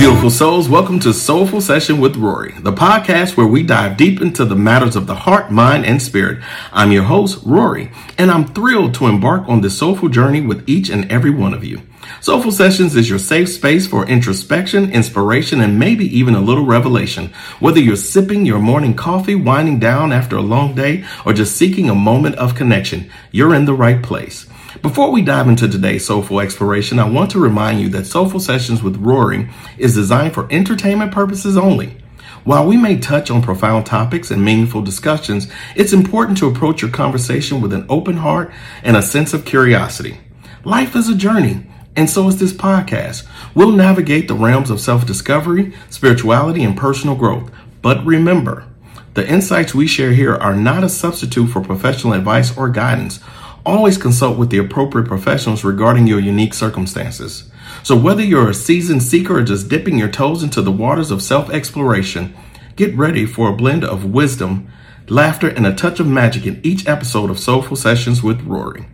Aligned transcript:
beautiful 0.00 0.30
souls. 0.30 0.66
Welcome 0.66 0.98
to 1.00 1.12
Soulful 1.12 1.60
Session 1.60 2.00
with 2.00 2.16
Rory, 2.16 2.54
the 2.60 2.72
podcast 2.72 3.36
where 3.36 3.46
we 3.46 3.62
dive 3.62 3.98
deep 3.98 4.22
into 4.22 4.46
the 4.46 4.56
matters 4.56 4.96
of 4.96 5.06
the 5.06 5.14
heart, 5.14 5.52
mind, 5.52 5.84
and 5.84 6.00
spirit. 6.00 6.42
I'm 6.72 6.90
your 6.90 7.02
host, 7.02 7.42
Rory, 7.44 7.92
and 8.16 8.30
I'm 8.30 8.46
thrilled 8.46 8.94
to 8.94 9.08
embark 9.08 9.46
on 9.46 9.60
this 9.60 9.76
soulful 9.76 10.08
journey 10.08 10.40
with 10.40 10.66
each 10.66 10.88
and 10.88 11.12
every 11.12 11.30
one 11.30 11.52
of 11.52 11.64
you. 11.64 11.82
Soulful 12.22 12.50
Sessions 12.50 12.96
is 12.96 13.10
your 13.10 13.18
safe 13.18 13.50
space 13.50 13.86
for 13.86 14.06
introspection, 14.06 14.90
inspiration, 14.90 15.60
and 15.60 15.78
maybe 15.78 16.06
even 16.16 16.34
a 16.34 16.40
little 16.40 16.64
revelation. 16.64 17.30
Whether 17.58 17.80
you're 17.80 17.96
sipping 17.96 18.46
your 18.46 18.58
morning 18.58 18.94
coffee, 18.94 19.34
winding 19.34 19.80
down 19.80 20.12
after 20.12 20.36
a 20.36 20.40
long 20.40 20.74
day, 20.74 21.04
or 21.26 21.34
just 21.34 21.56
seeking 21.56 21.90
a 21.90 21.94
moment 21.94 22.36
of 22.36 22.54
connection, 22.54 23.10
you're 23.32 23.54
in 23.54 23.66
the 23.66 23.74
right 23.74 24.02
place. 24.02 24.46
Before 24.82 25.10
we 25.10 25.20
dive 25.20 25.46
into 25.46 25.68
today's 25.68 26.06
soulful 26.06 26.40
exploration, 26.40 26.98
I 26.98 27.06
want 27.06 27.30
to 27.32 27.38
remind 27.38 27.82
you 27.82 27.90
that 27.90 28.06
Soulful 28.06 28.40
Sessions 28.40 28.82
with 28.82 28.96
Rory 28.96 29.50
is 29.76 29.94
designed 29.94 30.32
for 30.32 30.50
entertainment 30.50 31.12
purposes 31.12 31.58
only. 31.58 31.98
While 32.44 32.66
we 32.66 32.78
may 32.78 32.98
touch 32.98 33.30
on 33.30 33.42
profound 33.42 33.84
topics 33.84 34.30
and 34.30 34.42
meaningful 34.42 34.80
discussions, 34.80 35.52
it's 35.76 35.92
important 35.92 36.38
to 36.38 36.48
approach 36.48 36.80
your 36.80 36.90
conversation 36.90 37.60
with 37.60 37.74
an 37.74 37.84
open 37.90 38.16
heart 38.16 38.52
and 38.82 38.96
a 38.96 39.02
sense 39.02 39.34
of 39.34 39.44
curiosity. 39.44 40.18
Life 40.64 40.96
is 40.96 41.10
a 41.10 41.14
journey, 41.14 41.66
and 41.94 42.08
so 42.08 42.26
is 42.28 42.40
this 42.40 42.54
podcast. 42.54 43.28
We'll 43.54 43.72
navigate 43.72 44.28
the 44.28 44.34
realms 44.34 44.70
of 44.70 44.80
self 44.80 45.06
discovery, 45.06 45.74
spirituality, 45.90 46.62
and 46.62 46.74
personal 46.74 47.16
growth. 47.16 47.50
But 47.82 48.02
remember, 48.06 48.66
the 49.12 49.28
insights 49.28 49.74
we 49.74 49.86
share 49.86 50.12
here 50.12 50.36
are 50.36 50.56
not 50.56 50.84
a 50.84 50.88
substitute 50.88 51.48
for 51.48 51.60
professional 51.60 52.14
advice 52.14 52.56
or 52.56 52.70
guidance. 52.70 53.20
Always 53.64 53.98
consult 53.98 54.38
with 54.38 54.50
the 54.50 54.58
appropriate 54.58 55.06
professionals 55.06 55.64
regarding 55.64 56.06
your 56.06 56.20
unique 56.20 56.54
circumstances. 56.54 57.50
So, 57.82 57.96
whether 57.96 58.22
you're 58.22 58.50
a 58.50 58.54
seasoned 58.54 59.02
seeker 59.02 59.38
or 59.38 59.42
just 59.42 59.68
dipping 59.68 59.98
your 59.98 60.08
toes 60.08 60.42
into 60.42 60.62
the 60.62 60.72
waters 60.72 61.10
of 61.10 61.22
self 61.22 61.50
exploration, 61.50 62.34
get 62.76 62.94
ready 62.96 63.26
for 63.26 63.48
a 63.48 63.56
blend 63.56 63.84
of 63.84 64.04
wisdom, 64.04 64.70
laughter, 65.08 65.48
and 65.48 65.66
a 65.66 65.74
touch 65.74 66.00
of 66.00 66.06
magic 66.06 66.46
in 66.46 66.60
each 66.64 66.88
episode 66.88 67.30
of 67.30 67.38
Soulful 67.38 67.76
Sessions 67.76 68.22
with 68.22 68.42
Rory. 68.42 68.86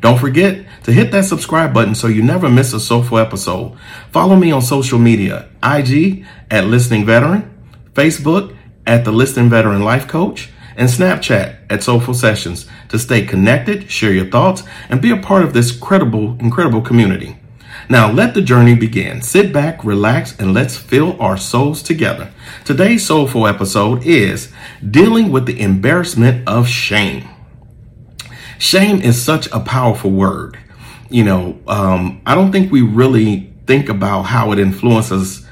Don't 0.00 0.18
forget 0.18 0.66
to 0.84 0.92
hit 0.92 1.12
that 1.12 1.24
subscribe 1.24 1.72
button 1.72 1.94
so 1.94 2.08
you 2.08 2.22
never 2.22 2.48
miss 2.48 2.72
a 2.72 2.80
soulful 2.80 3.18
episode. 3.18 3.76
Follow 4.10 4.36
me 4.36 4.52
on 4.52 4.62
social 4.62 4.98
media 4.98 5.48
IG 5.62 6.26
at 6.50 6.66
Listening 6.66 7.06
Veteran, 7.06 7.50
Facebook 7.92 8.56
at 8.86 9.04
the 9.04 9.12
Listening 9.12 9.48
Veteran 9.48 9.82
Life 9.82 10.06
Coach, 10.08 10.50
and 10.76 10.88
Snapchat 10.88 11.56
at 11.70 11.82
Soulful 11.82 12.14
Sessions 12.14 12.66
to 12.88 12.98
stay 12.98 13.24
connected, 13.24 13.90
share 13.90 14.12
your 14.12 14.26
thoughts, 14.26 14.62
and 14.88 15.00
be 15.00 15.10
a 15.10 15.16
part 15.16 15.44
of 15.44 15.52
this 15.52 15.76
credible, 15.76 16.36
incredible 16.40 16.80
community. 16.80 17.36
Now 17.88 18.10
let 18.10 18.34
the 18.34 18.42
journey 18.42 18.74
begin. 18.74 19.20
Sit 19.20 19.52
back, 19.52 19.84
relax, 19.84 20.38
and 20.38 20.54
let's 20.54 20.76
fill 20.76 21.20
our 21.20 21.36
souls 21.36 21.82
together. 21.82 22.32
Today's 22.64 23.06
soulful 23.06 23.46
episode 23.46 24.04
is 24.06 24.52
dealing 24.90 25.30
with 25.30 25.46
the 25.46 25.60
embarrassment 25.60 26.48
of 26.48 26.66
shame. 26.66 27.28
Shame 28.58 29.02
is 29.02 29.22
such 29.22 29.48
a 29.52 29.60
powerful 29.60 30.10
word. 30.10 30.58
You 31.10 31.24
know, 31.24 31.58
um, 31.66 32.22
I 32.24 32.34
don't 32.34 32.52
think 32.52 32.72
we 32.72 32.80
really 32.80 33.52
think 33.66 33.88
about 33.88 34.22
how 34.22 34.52
it 34.52 34.58
influences 34.58 35.46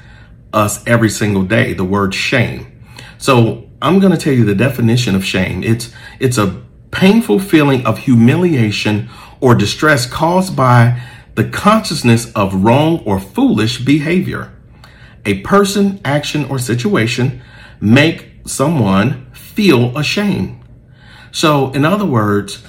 us 0.51 0.85
every 0.87 1.09
single 1.09 1.43
day, 1.43 1.73
the 1.73 1.83
word 1.83 2.13
shame. 2.15 2.81
So 3.17 3.62
I'm 3.83 3.99
going 3.99 4.13
to 4.13 4.17
tell 4.17 4.33
you 4.33 4.45
the 4.45 4.55
definition 4.55 5.13
of 5.13 5.25
shame. 5.25 5.61
It's 5.61 5.91
it's 6.17 6.37
a 6.37 6.63
painful 6.91 7.39
feeling 7.39 7.85
of 7.85 7.97
humiliation 7.99 9.09
or 9.41 9.55
distress 9.55 10.05
caused 10.05 10.55
by 10.55 11.01
the 11.35 11.43
consciousness 11.43 12.31
of 12.31 12.63
wrong 12.63 12.99
or 12.99 13.19
foolish 13.19 13.83
behavior. 13.83 14.53
A 15.25 15.41
person, 15.41 15.99
action, 16.05 16.45
or 16.45 16.59
situation 16.59 17.41
make 17.81 18.29
someone 18.45 19.29
feel 19.33 19.97
ashamed. 19.97 20.63
So, 21.31 21.71
in 21.71 21.83
other 21.83 22.05
words, 22.05 22.63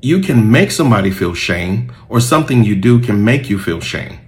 you 0.00 0.20
can 0.20 0.48
make 0.50 0.70
somebody 0.70 1.10
feel 1.10 1.34
shame, 1.34 1.92
or 2.08 2.20
something 2.20 2.62
you 2.62 2.76
do 2.76 3.00
can 3.00 3.24
make 3.24 3.50
you 3.50 3.58
feel 3.58 3.80
shame. 3.80 4.20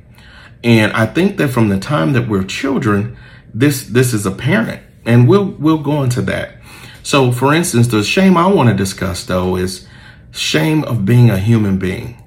And 0.64 0.92
I 0.94 1.06
think 1.06 1.36
that 1.36 1.48
from 1.48 1.68
the 1.68 1.78
time 1.78 2.12
that 2.14 2.28
we're 2.28 2.44
children, 2.44 3.16
this 3.52 3.86
this 3.86 4.12
is 4.12 4.26
apparent 4.26 4.83
and 5.04 5.28
we'll 5.28 5.46
we'll 5.58 5.78
go 5.78 6.02
into 6.02 6.22
that. 6.22 6.56
So, 7.02 7.32
for 7.32 7.52
instance, 7.52 7.88
the 7.88 8.02
shame 8.02 8.36
I 8.36 8.46
want 8.46 8.70
to 8.70 8.74
discuss 8.74 9.24
though 9.24 9.56
is 9.56 9.86
shame 10.32 10.84
of 10.84 11.04
being 11.04 11.30
a 11.30 11.38
human 11.38 11.78
being. 11.78 12.22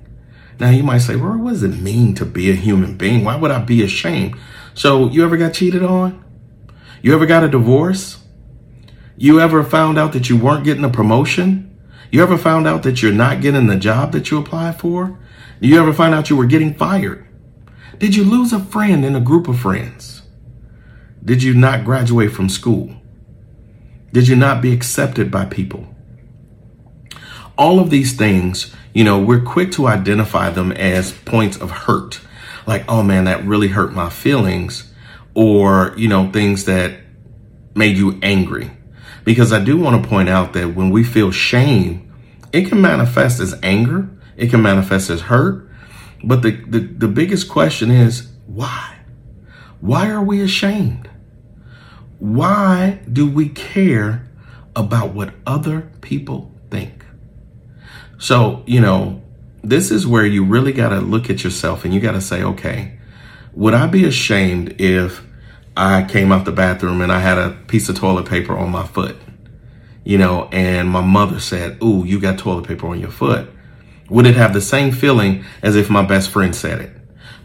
Now, 0.60 0.70
you 0.70 0.84
might 0.84 1.00
say, 1.00 1.16
"Rory, 1.16 1.40
what 1.40 1.52
does 1.52 1.64
it 1.64 1.82
mean 1.82 2.16
to 2.16 2.26
be 2.26 2.50
a 2.50 2.56
human 2.56 2.96
being? 2.98 3.24
Why 3.24 3.36
would 3.36 3.52
I 3.52 3.60
be 3.60 3.84
ashamed?" 3.84 4.36
So, 4.74 5.10
you 5.10 5.24
ever 5.24 5.38
got 5.38 5.54
cheated 5.54 5.84
on? 5.84 6.24
You 7.02 7.14
ever 7.14 7.26
got 7.26 7.44
a 7.44 7.48
divorce? 7.48 8.18
You 9.18 9.40
ever 9.40 9.64
found 9.64 9.98
out 9.98 10.14
that 10.14 10.30
you 10.30 10.38
weren't 10.38 10.64
getting 10.64 10.84
a 10.84 10.90
promotion? 10.90 11.76
You 12.12 12.22
ever 12.22 12.38
found 12.38 12.68
out 12.68 12.84
that 12.84 13.02
you're 13.02 13.12
not 13.12 13.42
getting 13.42 13.68
the 13.68 13.76
job 13.76 14.12
that 14.12 14.30
you 14.30 14.38
applied 14.38 14.80
for? 14.80 15.18
You 15.60 15.80
ever 15.80 15.92
find 15.92 16.14
out 16.14 16.30
you 16.30 16.38
were 16.38 16.46
getting 16.46 16.76
fired? 16.76 17.26
Did 17.98 18.16
you 18.16 18.24
lose 18.24 18.54
a 18.54 18.60
friend 18.60 19.04
in 19.04 19.16
a 19.16 19.20
group 19.20 19.48
of 19.48 19.60
friends? 19.60 20.17
Did 21.28 21.44
you 21.44 21.54
not 21.54 21.84
graduate 21.84 22.32
from 22.32 22.48
school? 22.48 22.90
Did 24.14 24.30
you 24.30 24.38
not 24.38 24.62
be 24.62 24.72
accepted 24.72 25.30
by 25.30 25.44
people? 25.44 25.86
All 27.58 27.82
of 27.82 27.90
these 27.90 28.16
things, 28.16 28.74
you 28.94 29.04
know, 29.04 29.20
we're 29.20 29.42
quick 29.42 29.74
to 29.74 29.88
identify 29.88 30.50
them 30.50 30.72
as 30.72 31.12
points 31.12 31.58
of 31.58 31.70
hurt. 31.70 32.22
Like, 32.66 32.86
oh 32.88 33.04
man, 33.04 33.26
that 33.26 33.44
really 33.44 33.68
hurt 33.68 33.92
my 33.92 34.10
feelings. 34.10 34.94
Or, 35.34 35.94
you 35.98 36.08
know, 36.08 36.32
things 36.32 36.64
that 36.64 36.98
made 37.76 37.98
you 37.98 38.18
angry. 38.22 38.72
Because 39.26 39.52
I 39.52 39.62
do 39.62 39.76
want 39.76 40.02
to 40.02 40.08
point 40.10 40.30
out 40.30 40.54
that 40.54 40.76
when 40.76 40.92
we 40.92 41.04
feel 41.04 41.32
shame, 41.32 42.10
it 42.54 42.70
can 42.70 42.82
manifest 42.82 43.42
as 43.42 43.54
anger, 43.62 44.10
it 44.38 44.50
can 44.50 44.62
manifest 44.62 45.10
as 45.10 45.24
hurt. 45.24 45.70
But 46.24 46.42
the, 46.42 46.52
the, 46.52 46.80
the 46.80 47.08
biggest 47.10 47.50
question 47.50 47.92
is 47.92 48.30
why? 48.46 49.00
Why 49.82 50.10
are 50.10 50.24
we 50.24 50.40
ashamed? 50.40 51.10
Why 52.20 53.00
do 53.12 53.30
we 53.30 53.50
care 53.50 54.28
about 54.76 55.14
what 55.14 55.34
other 55.46 55.90
people 56.02 56.52
think? 56.70 57.06
So, 58.18 58.64
you 58.66 58.82
know, 58.82 59.22
this 59.64 59.92
is 59.92 60.08
where 60.08 60.26
you 60.26 60.44
really 60.44 60.72
got 60.72 60.90
to 60.90 61.00
look 61.00 61.30
at 61.30 61.44
yourself 61.44 61.86
and 61.86 61.94
you 61.94 62.00
got 62.00 62.14
to 62.14 62.22
say, 62.22 62.42
okay, 62.42 62.98
would 63.54 63.74
I 63.74 63.88
be 63.88 64.06
ashamed 64.06 64.80
if 64.80 65.24
I 65.76 66.04
came 66.04 66.32
out 66.32 66.46
the 66.46 66.52
bathroom 66.52 67.02
and 67.02 67.12
I 67.12 67.20
had 67.20 67.38
a 67.38 67.52
piece 67.68 67.90
of 67.90 67.96
toilet 67.96 68.28
paper 68.28 68.58
on 68.58 68.72
my 68.72 68.86
foot? 68.86 69.16
You 70.04 70.18
know, 70.18 70.48
and 70.52 70.90
my 70.90 71.02
mother 71.02 71.40
said, 71.40 71.82
Ooh, 71.84 72.06
you 72.06 72.20
got 72.20 72.40
toilet 72.40 72.68
paper 72.68 72.88
on 72.88 73.00
your 73.00 73.12
foot. 73.12 73.50
Would 74.10 74.26
it 74.26 74.36
have 74.36 74.54
the 74.54 74.62
same 74.62 74.92
feeling 74.92 75.44
as 75.62 75.76
if 75.76 75.90
my 75.90 76.04
best 76.04 76.30
friend 76.30 76.56
said 76.56 76.80
it? 76.82 76.97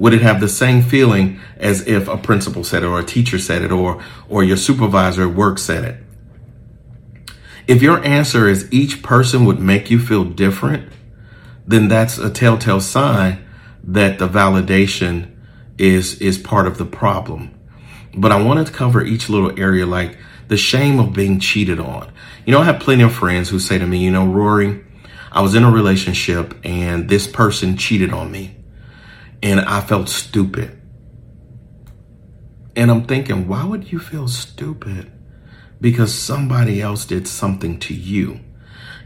Would 0.03 0.15
it 0.15 0.23
have 0.23 0.41
the 0.41 0.49
same 0.49 0.83
feeling 0.83 1.39
as 1.59 1.87
if 1.87 2.09
a 2.09 2.17
principal 2.17 2.65
said 2.65 2.83
it 2.83 2.87
or 2.87 2.99
a 2.99 3.05
teacher 3.05 3.39
said 3.39 3.63
it 3.63 3.71
or, 3.71 4.03
or 4.29 4.43
your 4.43 4.57
supervisor 4.57 5.29
at 5.29 5.37
work 5.37 5.61
said 5.61 5.85
it? 5.85 7.33
If 7.69 7.83
your 7.83 8.05
answer 8.05 8.49
is 8.49 8.67
each 8.73 9.05
person 9.05 9.45
would 9.45 9.61
make 9.61 9.93
you 9.93 10.01
feel 10.01 10.25
different, 10.25 10.93
then 11.69 11.87
that's 11.87 12.19
a 12.19 12.31
telltale 12.31 12.81
sign 12.81 13.45
that 13.85 14.19
the 14.19 14.27
validation 14.27 15.37
is, 15.79 16.21
is 16.21 16.37
part 16.37 16.67
of 16.67 16.79
the 16.79 16.85
problem. 16.85 17.57
But 18.13 18.33
I 18.33 18.43
wanted 18.43 18.67
to 18.67 18.73
cover 18.73 19.05
each 19.05 19.29
little 19.29 19.57
area 19.57 19.87
like 19.87 20.19
the 20.49 20.57
shame 20.57 20.99
of 20.99 21.13
being 21.13 21.39
cheated 21.39 21.79
on. 21.79 22.11
You 22.45 22.51
know, 22.51 22.61
I 22.63 22.65
have 22.65 22.81
plenty 22.81 23.05
of 23.05 23.15
friends 23.15 23.51
who 23.51 23.61
say 23.61 23.79
to 23.79 23.87
me, 23.87 23.99
you 23.99 24.11
know, 24.11 24.27
Rory, 24.27 24.83
I 25.31 25.43
was 25.43 25.55
in 25.55 25.63
a 25.63 25.71
relationship 25.71 26.57
and 26.65 27.09
this 27.09 27.29
person 27.29 27.77
cheated 27.77 28.13
on 28.13 28.33
me 28.33 28.57
and 29.43 29.61
I 29.61 29.81
felt 29.81 30.09
stupid. 30.09 30.79
And 32.77 32.91
I'm 32.91 33.05
thinking, 33.05 33.49
why 33.49 33.65
would 33.65 33.93
you 33.93 33.99
feel 33.99 34.29
stupid? 34.29 35.11
Because 35.81 36.15
somebody 36.15 36.81
else 36.81 37.05
did 37.05 37.27
something 37.27 37.79
to 37.81 37.95
you. 37.95 38.41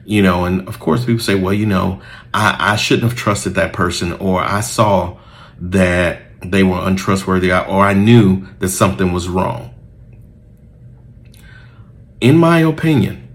You 0.04 0.22
know, 0.22 0.44
and 0.44 0.68
of 0.68 0.78
course 0.78 1.04
people 1.04 1.22
say, 1.22 1.34
well, 1.34 1.54
you 1.54 1.66
know, 1.66 2.00
I, 2.32 2.56
I 2.72 2.76
shouldn't 2.76 3.10
have 3.10 3.18
trusted 3.18 3.54
that 3.54 3.72
person 3.72 4.12
or 4.12 4.40
I 4.40 4.60
saw 4.60 5.18
that 5.58 6.22
they 6.42 6.62
were 6.62 6.78
untrustworthy 6.78 7.50
or 7.50 7.80
I 7.80 7.94
knew 7.94 8.46
that 8.60 8.68
something 8.68 9.12
was 9.12 9.28
wrong. 9.28 9.74
In 12.20 12.36
my 12.36 12.60
opinion, 12.60 13.28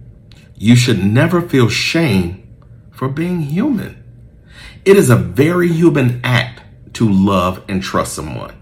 you 0.56 0.76
should 0.76 1.04
never 1.04 1.42
feel 1.42 1.68
shame 1.68 2.48
for 2.92 3.10
being 3.10 3.42
human. 3.42 4.02
It 4.86 4.96
is 4.96 5.10
a 5.10 5.16
very 5.16 5.68
human 5.68 6.22
act 6.24 6.51
to 6.94 7.10
love 7.10 7.64
and 7.68 7.82
trust 7.82 8.14
someone. 8.14 8.56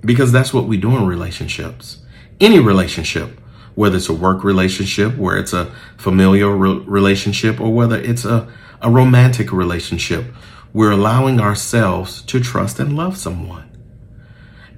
Because 0.00 0.32
that's 0.32 0.54
what 0.54 0.66
we 0.66 0.76
do 0.76 0.96
in 0.96 1.06
relationships. 1.06 1.98
Any 2.40 2.60
relationship, 2.60 3.40
whether 3.74 3.96
it's 3.96 4.08
a 4.08 4.14
work 4.14 4.44
relationship, 4.44 5.16
where 5.16 5.38
it's 5.38 5.52
a 5.52 5.72
familial 5.96 6.52
re- 6.52 6.84
relationship, 6.86 7.60
or 7.60 7.72
whether 7.72 7.98
it's 7.98 8.24
a, 8.24 8.52
a 8.80 8.90
romantic 8.90 9.52
relationship, 9.52 10.24
we're 10.72 10.92
allowing 10.92 11.40
ourselves 11.40 12.22
to 12.22 12.40
trust 12.40 12.78
and 12.78 12.96
love 12.96 13.16
someone. 13.16 13.64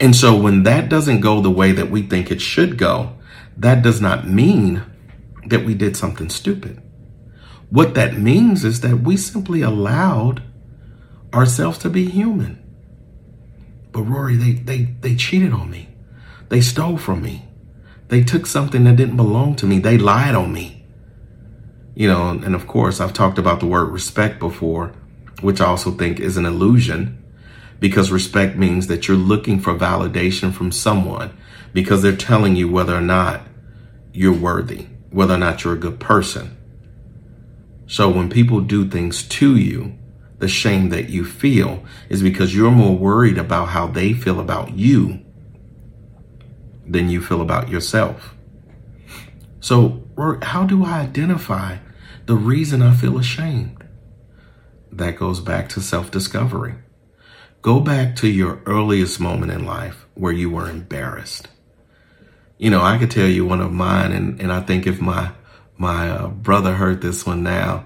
And 0.00 0.16
so 0.16 0.34
when 0.34 0.62
that 0.62 0.88
doesn't 0.88 1.20
go 1.20 1.42
the 1.42 1.50
way 1.50 1.72
that 1.72 1.90
we 1.90 2.02
think 2.02 2.30
it 2.30 2.40
should 2.40 2.78
go, 2.78 3.18
that 3.56 3.82
does 3.82 4.00
not 4.00 4.26
mean 4.26 4.82
that 5.46 5.64
we 5.66 5.74
did 5.74 5.96
something 5.96 6.30
stupid. 6.30 6.80
What 7.68 7.94
that 7.94 8.18
means 8.18 8.64
is 8.64 8.80
that 8.80 9.00
we 9.00 9.16
simply 9.16 9.60
allowed 9.60 10.42
ourselves 11.32 11.78
to 11.78 11.90
be 11.90 12.06
human. 12.06 12.62
But 13.92 14.02
Rory, 14.02 14.36
they, 14.36 14.52
they, 14.52 14.82
they 15.00 15.16
cheated 15.16 15.52
on 15.52 15.70
me. 15.70 15.88
They 16.48 16.60
stole 16.60 16.96
from 16.96 17.22
me. 17.22 17.46
They 18.08 18.22
took 18.22 18.46
something 18.46 18.84
that 18.84 18.96
didn't 18.96 19.16
belong 19.16 19.56
to 19.56 19.66
me. 19.66 19.78
They 19.78 19.98
lied 19.98 20.34
on 20.34 20.52
me. 20.52 20.84
You 21.94 22.08
know, 22.08 22.30
and 22.30 22.54
of 22.54 22.66
course, 22.66 23.00
I've 23.00 23.12
talked 23.12 23.38
about 23.38 23.60
the 23.60 23.66
word 23.66 23.90
respect 23.90 24.38
before, 24.38 24.92
which 25.40 25.60
I 25.60 25.66
also 25.66 25.90
think 25.90 26.18
is 26.18 26.36
an 26.36 26.46
illusion 26.46 27.22
because 27.78 28.12
respect 28.12 28.56
means 28.56 28.86
that 28.88 29.08
you're 29.08 29.16
looking 29.16 29.58
for 29.58 29.74
validation 29.74 30.52
from 30.52 30.70
someone 30.70 31.36
because 31.72 32.02
they're 32.02 32.16
telling 32.16 32.56
you 32.56 32.68
whether 32.68 32.94
or 32.94 33.00
not 33.00 33.42
you're 34.12 34.36
worthy, 34.36 34.86
whether 35.10 35.34
or 35.34 35.38
not 35.38 35.64
you're 35.64 35.74
a 35.74 35.78
good 35.78 35.98
person. 35.98 36.56
So 37.86 38.08
when 38.08 38.28
people 38.28 38.60
do 38.60 38.88
things 38.88 39.22
to 39.24 39.56
you, 39.56 39.96
the 40.40 40.48
shame 40.48 40.88
that 40.88 41.10
you 41.10 41.24
feel 41.24 41.84
is 42.08 42.22
because 42.22 42.54
you're 42.54 42.70
more 42.70 42.96
worried 42.96 43.38
about 43.38 43.66
how 43.68 43.86
they 43.86 44.12
feel 44.12 44.40
about 44.40 44.72
you 44.72 45.20
than 46.86 47.08
you 47.08 47.22
feel 47.22 47.40
about 47.40 47.68
yourself. 47.68 48.34
So, 49.60 50.02
how 50.42 50.64
do 50.64 50.84
I 50.84 51.00
identify 51.00 51.76
the 52.26 52.34
reason 52.34 52.82
I 52.82 52.94
feel 52.94 53.18
ashamed? 53.18 53.84
That 54.90 55.16
goes 55.16 55.40
back 55.40 55.68
to 55.70 55.80
self 55.80 56.10
discovery. 56.10 56.74
Go 57.62 57.80
back 57.80 58.16
to 58.16 58.28
your 58.28 58.62
earliest 58.64 59.20
moment 59.20 59.52
in 59.52 59.66
life 59.66 60.06
where 60.14 60.32
you 60.32 60.48
were 60.48 60.68
embarrassed. 60.70 61.48
You 62.56 62.70
know, 62.70 62.80
I 62.82 62.96
could 62.96 63.10
tell 63.10 63.28
you 63.28 63.44
one 63.44 63.60
of 63.60 63.72
mine, 63.72 64.12
and, 64.12 64.40
and 64.40 64.50
I 64.50 64.60
think 64.60 64.86
if 64.86 65.00
my 65.00 65.32
my 65.76 66.10
uh, 66.10 66.28
brother 66.28 66.74
heard 66.74 67.02
this 67.02 67.26
one 67.26 67.42
now, 67.42 67.84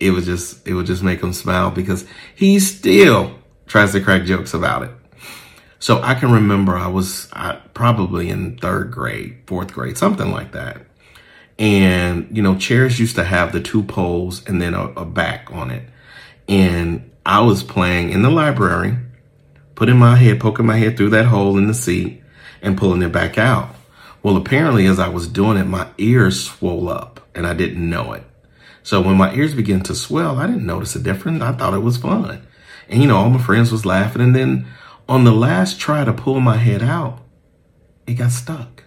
it 0.00 0.10
would 0.10 0.24
just 0.24 0.66
it 0.66 0.74
would 0.74 0.86
just 0.86 1.02
make 1.02 1.22
him 1.22 1.32
smile 1.32 1.70
because 1.70 2.04
he 2.34 2.58
still 2.60 3.38
tries 3.66 3.92
to 3.92 4.00
crack 4.00 4.24
jokes 4.24 4.54
about 4.54 4.82
it. 4.82 4.90
So 5.78 6.00
I 6.02 6.14
can 6.14 6.32
remember 6.32 6.76
I 6.76 6.88
was 6.88 7.28
I, 7.32 7.60
probably 7.74 8.30
in 8.30 8.58
third 8.58 8.90
grade, 8.90 9.38
fourth 9.46 9.72
grade, 9.72 9.98
something 9.98 10.30
like 10.30 10.52
that. 10.52 10.82
And, 11.58 12.28
you 12.36 12.42
know, 12.42 12.56
chairs 12.56 13.00
used 13.00 13.16
to 13.16 13.24
have 13.24 13.52
the 13.52 13.60
two 13.60 13.82
poles 13.82 14.46
and 14.46 14.60
then 14.60 14.74
a, 14.74 14.84
a 14.88 15.04
back 15.04 15.48
on 15.52 15.70
it. 15.70 15.88
And 16.48 17.10
I 17.24 17.40
was 17.40 17.62
playing 17.62 18.10
in 18.10 18.22
the 18.22 18.30
library, 18.30 18.96
putting 19.74 19.96
my 19.96 20.16
head, 20.16 20.40
poking 20.40 20.66
my 20.66 20.76
head 20.76 20.96
through 20.96 21.10
that 21.10 21.26
hole 21.26 21.56
in 21.56 21.66
the 21.66 21.74
seat 21.74 22.22
and 22.62 22.76
pulling 22.76 23.02
it 23.02 23.12
back 23.12 23.38
out. 23.38 23.74
Well, 24.22 24.36
apparently, 24.36 24.86
as 24.86 24.98
I 24.98 25.08
was 25.08 25.28
doing 25.28 25.56
it, 25.56 25.64
my 25.64 25.88
ears 25.98 26.44
swelled 26.44 26.88
up 26.88 27.20
and 27.34 27.46
I 27.46 27.54
didn't 27.54 27.88
know 27.88 28.12
it. 28.12 28.24
So 28.86 29.00
when 29.00 29.16
my 29.16 29.34
ears 29.34 29.52
began 29.52 29.80
to 29.80 29.96
swell, 29.96 30.38
I 30.38 30.46
didn't 30.46 30.64
notice 30.64 30.94
a 30.94 31.00
difference. 31.00 31.42
I 31.42 31.50
thought 31.50 31.74
it 31.74 31.80
was 31.80 31.96
fun. 31.96 32.46
And, 32.88 33.02
you 33.02 33.08
know, 33.08 33.16
all 33.16 33.30
my 33.30 33.42
friends 33.42 33.72
was 33.72 33.84
laughing. 33.84 34.22
And 34.22 34.32
then 34.32 34.64
on 35.08 35.24
the 35.24 35.32
last 35.32 35.80
try 35.80 36.04
to 36.04 36.12
pull 36.12 36.38
my 36.38 36.56
head 36.56 36.84
out, 36.84 37.18
it 38.06 38.14
got 38.14 38.30
stuck. 38.30 38.84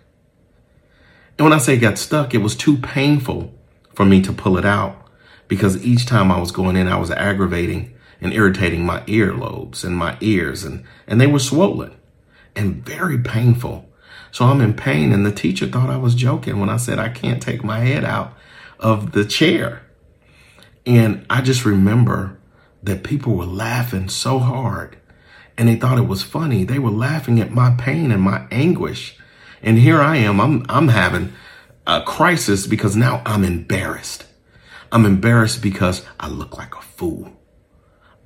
And 1.37 1.43
when 1.43 1.51
I 1.51 1.57
say 1.57 1.73
it 1.73 1.79
got 1.79 1.97
stuck, 1.97 2.33
it 2.33 2.37
was 2.37 2.55
too 2.55 2.77
painful 2.77 3.53
for 3.93 4.05
me 4.05 4.21
to 4.21 4.31
pull 4.31 4.57
it 4.57 4.63
out 4.63 5.05
because 5.49 5.83
each 5.83 6.05
time 6.05 6.31
I 6.31 6.39
was 6.39 6.53
going 6.53 6.77
in, 6.77 6.87
I 6.87 6.97
was 6.97 7.11
aggravating 7.11 7.93
and 8.21 8.31
irritating 8.31 8.85
my 8.85 9.01
earlobes 9.01 9.83
and 9.83 9.97
my 9.97 10.17
ears 10.21 10.63
and, 10.63 10.85
and 11.07 11.19
they 11.19 11.27
were 11.27 11.39
swollen 11.39 11.93
and 12.55 12.85
very 12.85 13.17
painful. 13.17 13.89
So 14.31 14.45
I'm 14.45 14.61
in 14.61 14.75
pain 14.75 15.11
and 15.11 15.25
the 15.25 15.31
teacher 15.33 15.67
thought 15.67 15.89
I 15.89 15.97
was 15.97 16.15
joking 16.15 16.57
when 16.57 16.69
I 16.69 16.77
said 16.77 16.99
I 16.99 17.09
can't 17.09 17.43
take 17.43 17.65
my 17.65 17.79
head 17.79 18.05
out 18.05 18.37
of 18.79 19.11
the 19.11 19.25
chair. 19.25 19.81
And 20.85 21.25
I 21.29 21.41
just 21.41 21.65
remember 21.65 22.39
that 22.83 23.03
people 23.03 23.35
were 23.35 23.45
laughing 23.45 24.09
so 24.09 24.39
hard 24.39 24.97
and 25.57 25.67
they 25.67 25.75
thought 25.75 25.97
it 25.97 26.07
was 26.07 26.23
funny. 26.23 26.63
They 26.63 26.79
were 26.79 26.89
laughing 26.89 27.39
at 27.41 27.51
my 27.51 27.75
pain 27.77 28.11
and 28.11 28.21
my 28.21 28.47
anguish. 28.49 29.17
And 29.61 29.77
here 29.77 29.99
I 29.99 30.15
am, 30.15 30.39
I'm, 30.39 30.65
I'm 30.69 30.87
having 30.87 31.33
a 31.85 32.01
crisis 32.01 32.65
because 32.65 32.95
now 32.95 33.21
I'm 33.25 33.43
embarrassed. 33.43 34.25
I'm 34.91 35.05
embarrassed 35.05 35.61
because 35.61 36.05
I 36.19 36.29
look 36.29 36.57
like 36.57 36.75
a 36.75 36.81
fool. 36.81 37.31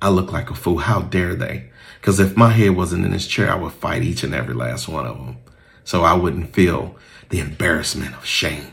I 0.00 0.10
look 0.10 0.32
like 0.32 0.50
a 0.50 0.54
fool. 0.54 0.78
How 0.78 1.00
dare 1.02 1.34
they? 1.34 1.70
Because 2.00 2.20
if 2.20 2.36
my 2.36 2.50
head 2.50 2.76
wasn't 2.76 3.04
in 3.04 3.10
this 3.10 3.26
chair, 3.26 3.50
I 3.50 3.56
would 3.56 3.72
fight 3.72 4.02
each 4.02 4.22
and 4.22 4.34
every 4.34 4.54
last 4.54 4.86
one 4.86 5.06
of 5.06 5.16
them. 5.16 5.38
So 5.82 6.04
I 6.04 6.14
wouldn't 6.14 6.54
feel 6.54 6.96
the 7.30 7.40
embarrassment 7.40 8.14
of 8.14 8.24
shame. 8.24 8.72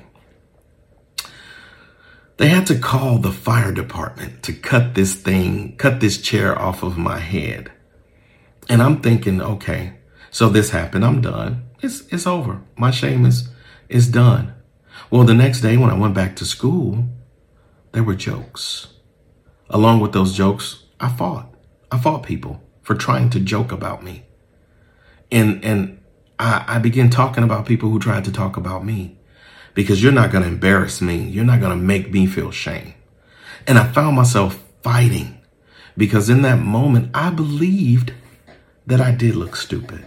They 2.42 2.48
had 2.48 2.66
to 2.68 2.80
call 2.80 3.20
the 3.20 3.32
fire 3.32 3.72
department 3.72 4.42
to 4.42 4.54
cut 4.54 4.96
this 4.96 5.14
thing, 5.14 5.78
cut 5.78 6.00
this 6.00 6.20
chair 6.20 6.58
off 6.58 6.82
of 6.82 6.98
my 6.98 7.20
head. 7.20 7.72
And 8.68 8.82
I'm 8.82 9.00
thinking, 9.00 9.40
okay, 9.40 10.00
so 10.32 10.50
this 10.50 10.72
happened. 10.72 11.06
I'm 11.06 11.22
done. 11.22 11.70
It's, 11.84 12.02
it's 12.08 12.26
over. 12.26 12.64
My 12.76 12.90
shame 12.90 13.28
is, 13.28 13.50
is 13.90 14.08
done. 14.08 14.56
Well, 15.12 15.24
the 15.24 15.36
next 15.36 15.62
day 15.62 15.78
when 15.78 15.92
I 15.92 16.00
went 16.00 16.16
back 16.16 16.36
to 16.38 16.46
school, 16.46 17.06
there 17.92 18.02
were 18.02 18.16
jokes. 18.16 18.88
Along 19.70 20.00
with 20.00 20.14
those 20.14 20.36
jokes, 20.36 20.86
I 21.00 21.10
fought. 21.10 21.54
I 21.92 22.00
fought 22.00 22.24
people 22.24 22.60
for 22.82 22.96
trying 22.96 23.30
to 23.30 23.40
joke 23.40 23.72
about 23.72 24.04
me. 24.04 24.24
And, 25.32 25.64
and 25.64 26.02
I, 26.40 26.66
I 26.68 26.80
began 26.80 27.12
talking 27.12 27.44
about 27.44 27.68
people 27.68 27.92
who 27.92 28.00
tried 28.00 28.26
to 28.26 28.32
talk 28.32 28.58
about 28.58 28.84
me 28.84 29.20
because 29.74 30.02
you're 30.02 30.12
not 30.12 30.32
going 30.32 30.44
to 30.44 30.50
embarrass 30.50 31.02
me. 31.02 31.18
You're 31.18 31.46
not 31.46 31.60
going 31.60 31.78
to 31.78 31.84
make 31.84 32.12
me 32.12 32.28
feel 32.28 32.52
shame. 32.52 32.94
And 33.68 33.78
I 33.78 33.92
found 33.92 34.16
myself 34.16 34.62
fighting 34.82 35.40
because 35.98 36.30
in 36.30 36.42
that 36.42 36.60
moment, 36.60 37.12
I 37.14 37.30
believed 37.30 38.14
that 38.88 39.02
I 39.02 39.12
did 39.12 39.36
look 39.36 39.56
stupid. 39.56 40.06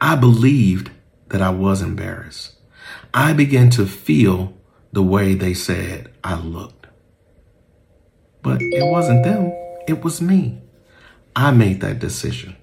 I 0.00 0.16
believed 0.16 0.90
that 1.28 1.40
I 1.40 1.50
was 1.50 1.82
embarrassed. 1.82 2.54
I 3.12 3.32
began 3.32 3.70
to 3.70 3.86
feel 3.86 4.56
the 4.92 5.02
way 5.02 5.34
they 5.34 5.54
said 5.54 6.12
I 6.22 6.36
looked. 6.36 6.86
But 8.42 8.60
it 8.60 8.84
wasn't 8.84 9.24
them, 9.24 9.52
it 9.88 10.02
was 10.04 10.20
me. 10.20 10.60
I 11.34 11.50
made 11.50 11.80
that 11.80 11.98
decision. 11.98 12.56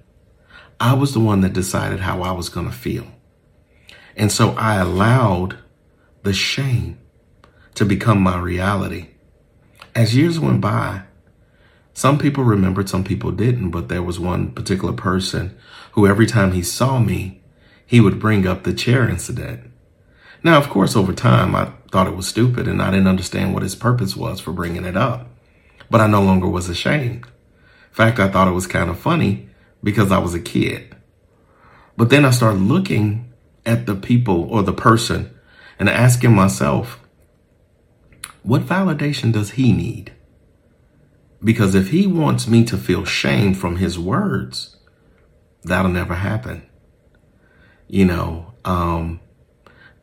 I 0.80 0.94
was 0.94 1.14
the 1.14 1.20
one 1.20 1.42
that 1.42 1.54
decided 1.54 2.00
how 2.00 2.22
I 2.22 2.32
was 2.32 2.50
going 2.50 2.68
to 2.68 2.76
feel. 2.76 3.08
And 4.16 4.32
so 4.32 4.52
I 4.52 4.76
allowed 4.76 5.58
the 6.24 6.34
shame 6.34 7.00
to 7.76 7.86
become 7.86 8.22
my 8.22 8.40
reality. 8.40 9.08
As 9.96 10.16
years 10.16 10.40
went 10.40 10.62
by, 10.62 11.04
some 11.94 12.18
people 12.18 12.44
remembered, 12.44 12.90
some 12.90 13.04
people 13.04 13.32
didn't, 13.32 13.72
but 13.72 13.90
there 13.90 14.04
was 14.04 14.20
one 14.20 14.52
particular 14.52 14.94
person 14.94 15.58
who 15.94 16.08
every 16.08 16.26
time 16.26 16.54
he 16.54 16.64
saw 16.64 17.00
me, 17.00 17.42
he 17.86 18.00
would 18.00 18.20
bring 18.20 18.48
up 18.48 18.64
the 18.64 18.74
chair 18.74 19.10
incident. 19.10 19.70
Now, 20.44 20.58
of 20.58 20.70
course, 20.70 20.96
over 20.96 21.14
time, 21.14 21.56
I 21.56 21.72
thought 21.92 22.08
it 22.08 22.16
was 22.16 22.28
stupid 22.28 22.68
and 22.68 22.82
I 22.82 22.90
didn't 22.90 23.08
understand 23.08 23.54
what 23.54 23.64
his 23.64 23.76
purpose 23.76 24.16
was 24.16 24.40
for 24.40 24.52
bringing 24.52 24.86
it 24.86 24.98
up. 24.98 25.28
But 25.90 26.02
I 26.02 26.08
no 26.08 26.22
longer 26.24 26.48
was 26.48 26.70
ashamed. 26.70 27.26
In 27.26 27.92
fact, 27.92 28.20
I 28.20 28.30
thought 28.30 28.48
it 28.48 28.52
was 28.52 28.68
kind 28.68 28.90
of 28.90 28.98
funny 28.98 29.50
because 29.84 30.12
I 30.12 30.20
was 30.20 30.34
a 30.34 30.40
kid. 30.40 30.96
But 31.98 32.10
then 32.10 32.24
I 32.24 32.32
started 32.32 32.62
looking 32.62 33.34
at 33.66 33.86
the 33.86 33.96
people 33.96 34.50
or 34.50 34.64
the 34.64 34.74
person 34.74 35.36
and 35.82 35.90
asking 35.90 36.32
myself, 36.36 37.00
what 38.44 38.62
validation 38.62 39.34
does 39.34 39.52
he 39.54 39.72
need? 39.74 40.14
Because 41.44 41.74
if 41.74 41.90
he 41.90 42.06
wants 42.06 42.48
me 42.48 42.64
to 42.66 42.78
feel 42.78 43.04
shame 43.04 43.56
from 43.56 43.78
his 43.78 43.98
words, 43.98 44.78
that'll 45.64 45.90
never 45.90 46.14
happen. 46.14 46.62
You 47.88 48.06
know, 48.06 48.54
um, 48.64 49.22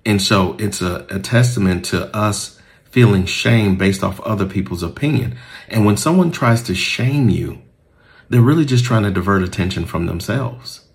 and 0.04 0.20
so 0.20 0.56
it's 0.58 0.82
a, 0.82 1.06
a 1.10 1.20
testament 1.20 1.84
to 1.86 2.06
us 2.14 2.60
feeling 2.90 3.24
shame 3.24 3.76
based 3.76 4.02
off 4.02 4.18
other 4.22 4.46
people's 4.46 4.82
opinion. 4.82 5.38
And 5.68 5.86
when 5.86 5.96
someone 5.96 6.32
tries 6.32 6.64
to 6.64 6.74
shame 6.74 7.28
you, 7.28 7.62
they're 8.28 8.40
really 8.40 8.64
just 8.64 8.84
trying 8.84 9.04
to 9.04 9.12
divert 9.12 9.44
attention 9.44 9.84
from 9.84 10.06
themselves. 10.06 10.88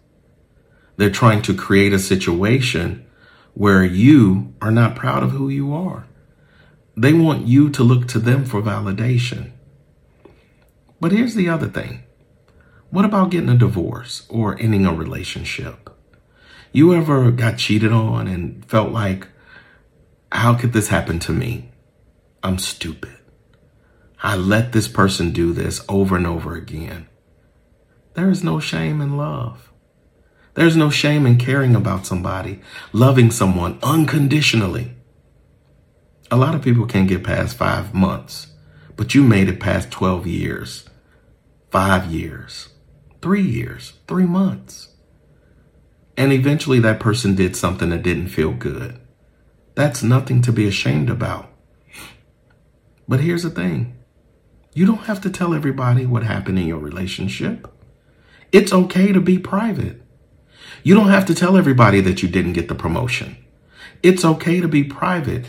They're 0.98 1.10
trying 1.10 1.42
to 1.44 1.56
create 1.56 1.94
a 1.94 2.00
situation 2.00 3.06
where 3.53 3.83
you 3.83 4.53
are 4.62 4.72
not 4.72 4.95
proud 4.95 5.24
of 5.24 5.31
who 5.31 5.50
you 5.50 5.74
are. 5.74 6.07
They 6.95 7.13
want 7.13 7.48
you 7.48 7.69
to 7.72 7.83
look 7.83 8.07
to 8.10 8.19
them 8.19 8.45
for 8.45 8.62
validation. 8.62 9.51
But 11.00 11.12
here's 11.12 11.36
the 11.36 11.50
other 11.50 11.67
thing. 11.67 12.03
What 12.89 13.05
about 13.05 13.31
getting 13.31 13.50
a 13.50 13.57
divorce 13.57 14.25
or 14.29 14.60
ending 14.60 14.86
a 14.86 14.93
relationship? 14.93 15.89
You 16.72 16.93
ever 16.93 17.31
got 17.31 17.57
cheated 17.57 17.91
on 17.91 18.27
and 18.27 18.63
felt 18.65 18.91
like, 18.91 19.27
how 20.31 20.55
could 20.55 20.74
this 20.74 20.88
happen 20.88 21.19
to 21.19 21.31
me? 21.31 21.72
I'm 22.43 22.57
stupid. 22.57 23.17
I 24.22 24.36
let 24.36 24.72
this 24.72 24.88
person 24.88 25.31
do 25.31 25.53
this 25.53 25.83
over 25.89 26.15
and 26.15 26.25
over 26.25 26.55
again. 26.55 27.07
There 28.13 28.29
is 28.29 28.43
no 28.43 28.60
shame 28.60 29.01
in 29.01 29.17
love. 29.17 29.73
There's 30.55 30.75
no 30.75 30.89
shame 30.89 31.25
in 31.25 31.38
caring 31.38 31.75
about 31.75 32.05
somebody, 32.05 32.60
loving 32.91 33.31
someone 33.31 33.79
unconditionally. 33.81 34.91
A 36.29 36.38
lot 36.38 36.53
of 36.53 36.62
people 36.62 36.86
can't 36.86 37.07
get 37.07 37.24
past 37.24 37.57
five 37.57 37.93
months, 37.93 38.48
but 38.95 39.15
you 39.15 39.24
made 39.24 39.50
it 39.50 39.60
past 39.60 39.89
12 39.91 40.27
years, 40.27 40.88
five 41.72 42.05
years, 42.05 42.69
three 43.22 43.41
years, 43.41 43.93
three 44.07 44.25
months. 44.25 44.89
And 46.15 46.31
eventually 46.31 46.79
that 46.79 47.00
person 47.00 47.33
did 47.33 47.55
something 47.55 47.89
that 47.89 48.03
didn't 48.03 48.27
feel 48.27 48.51
good. 48.51 49.00
That's 49.74 50.03
nothing 50.03 50.43
to 50.43 50.51
be 50.51 50.67
ashamed 50.67 51.10
about. 51.10 51.50
But 53.07 53.22
here's 53.22 53.43
the 53.43 53.50
thing 53.50 53.98
you 54.75 54.86
don't 54.86 55.05
have 55.05 55.22
to 55.22 55.31
tell 55.31 55.53
everybody 55.53 56.05
what 56.05 56.24
happened 56.24 56.60
in 56.60 56.67
your 56.67 56.79
relationship. 56.79 57.67
It's 58.51 58.72
okay 58.72 59.12
to 59.12 59.19
be 59.19 59.39
private. 59.39 60.02
You 60.84 60.96
don't 60.96 61.10
have 61.10 61.25
to 61.28 61.36
tell 61.36 61.56
everybody 61.56 62.02
that 62.02 62.22
you 62.22 62.28
didn't 62.28 62.54
get 62.54 62.68
the 62.68 62.75
promotion. 62.75 63.38
It's 64.04 64.25
okay 64.25 64.60
to 64.60 64.68
be 64.68 64.84
private. 64.84 65.46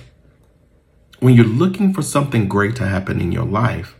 When 1.18 1.34
you're 1.34 1.44
looking 1.44 1.92
for 1.92 2.02
something 2.02 2.48
great 2.48 2.76
to 2.76 2.86
happen 2.86 3.20
in 3.20 3.32
your 3.32 3.44
life, 3.44 3.96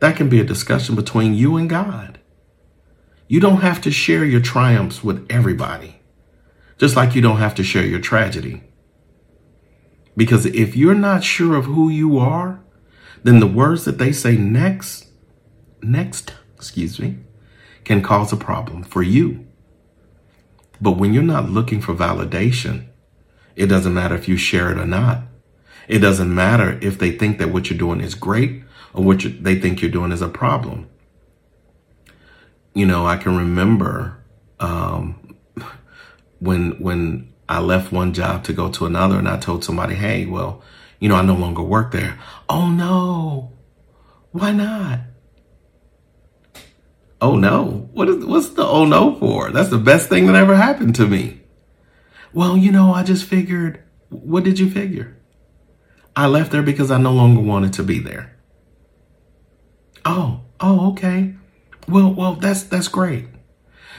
that 0.00 0.16
can 0.16 0.28
be 0.28 0.40
a 0.40 0.44
discussion 0.44 0.94
between 0.94 1.34
you 1.34 1.56
and 1.56 1.70
God. 1.70 2.18
You 3.28 3.40
don't 3.40 3.62
have 3.62 3.80
to 3.82 3.90
share 3.90 4.26
your 4.26 4.42
triumphs 4.42 5.02
with 5.02 5.26
everybody, 5.30 6.00
just 6.76 6.96
like 6.96 7.14
you 7.14 7.22
don't 7.22 7.38
have 7.38 7.54
to 7.54 7.64
share 7.64 7.86
your 7.86 8.00
tragedy. 8.00 8.62
Because 10.14 10.44
if 10.44 10.76
you're 10.76 10.94
not 10.94 11.24
sure 11.24 11.56
of 11.56 11.64
who 11.64 11.88
you 11.88 12.18
are, 12.18 12.62
then 13.22 13.40
the 13.40 13.46
words 13.46 13.86
that 13.86 13.96
they 13.96 14.12
say 14.12 14.36
next, 14.36 15.06
next, 15.80 16.34
excuse 16.54 17.00
me, 17.00 17.16
can 17.84 18.02
cause 18.02 18.34
a 18.34 18.36
problem 18.36 18.82
for 18.82 19.02
you. 19.02 19.46
But 20.80 20.92
when 20.92 21.14
you're 21.14 21.22
not 21.22 21.50
looking 21.50 21.80
for 21.80 21.94
validation, 21.94 22.86
it 23.56 23.66
doesn't 23.66 23.94
matter 23.94 24.14
if 24.14 24.28
you 24.28 24.36
share 24.36 24.70
it 24.70 24.78
or 24.78 24.86
not. 24.86 25.22
It 25.86 25.98
doesn't 25.98 26.34
matter 26.34 26.78
if 26.80 26.98
they 26.98 27.10
think 27.10 27.38
that 27.38 27.50
what 27.50 27.70
you're 27.70 27.78
doing 27.78 28.00
is 28.00 28.14
great 28.14 28.64
or 28.92 29.04
what 29.04 29.24
you, 29.24 29.30
they 29.30 29.58
think 29.58 29.82
you're 29.82 29.90
doing 29.90 30.12
is 30.12 30.22
a 30.22 30.28
problem. 30.28 30.88
You 32.74 32.86
know, 32.86 33.06
I 33.06 33.16
can 33.16 33.36
remember 33.36 34.18
um, 34.58 35.36
when 36.40 36.72
when 36.82 37.32
I 37.48 37.60
left 37.60 37.92
one 37.92 38.12
job 38.12 38.44
to 38.44 38.52
go 38.52 38.70
to 38.70 38.86
another, 38.86 39.18
and 39.18 39.28
I 39.28 39.38
told 39.38 39.64
somebody, 39.64 39.94
"Hey, 39.94 40.26
well, 40.26 40.62
you 40.98 41.08
know, 41.08 41.14
I 41.14 41.22
no 41.22 41.34
longer 41.34 41.62
work 41.62 41.92
there." 41.92 42.18
Oh 42.48 42.68
no, 42.70 43.52
why 44.32 44.50
not? 44.52 45.00
Oh 47.24 47.36
no. 47.36 47.88
What 47.94 48.10
is 48.10 48.22
what's 48.22 48.50
the 48.50 48.66
oh 48.66 48.84
no 48.84 49.14
for? 49.14 49.50
That's 49.50 49.70
the 49.70 49.78
best 49.78 50.10
thing 50.10 50.26
that 50.26 50.34
ever 50.34 50.56
happened 50.56 50.94
to 50.96 51.06
me. 51.06 51.40
Well, 52.34 52.54
you 52.54 52.70
know, 52.70 52.92
I 52.92 53.02
just 53.02 53.24
figured 53.24 53.82
what 54.10 54.44
did 54.44 54.58
you 54.58 54.68
figure? 54.68 55.16
I 56.14 56.26
left 56.26 56.52
there 56.52 56.62
because 56.62 56.90
I 56.90 56.98
no 56.98 57.12
longer 57.12 57.40
wanted 57.40 57.72
to 57.72 57.82
be 57.82 57.98
there. 57.98 58.36
Oh, 60.04 60.42
oh, 60.60 60.90
okay. 60.90 61.34
Well, 61.88 62.12
well, 62.12 62.34
that's 62.34 62.62
that's 62.62 62.88
great. 62.88 63.24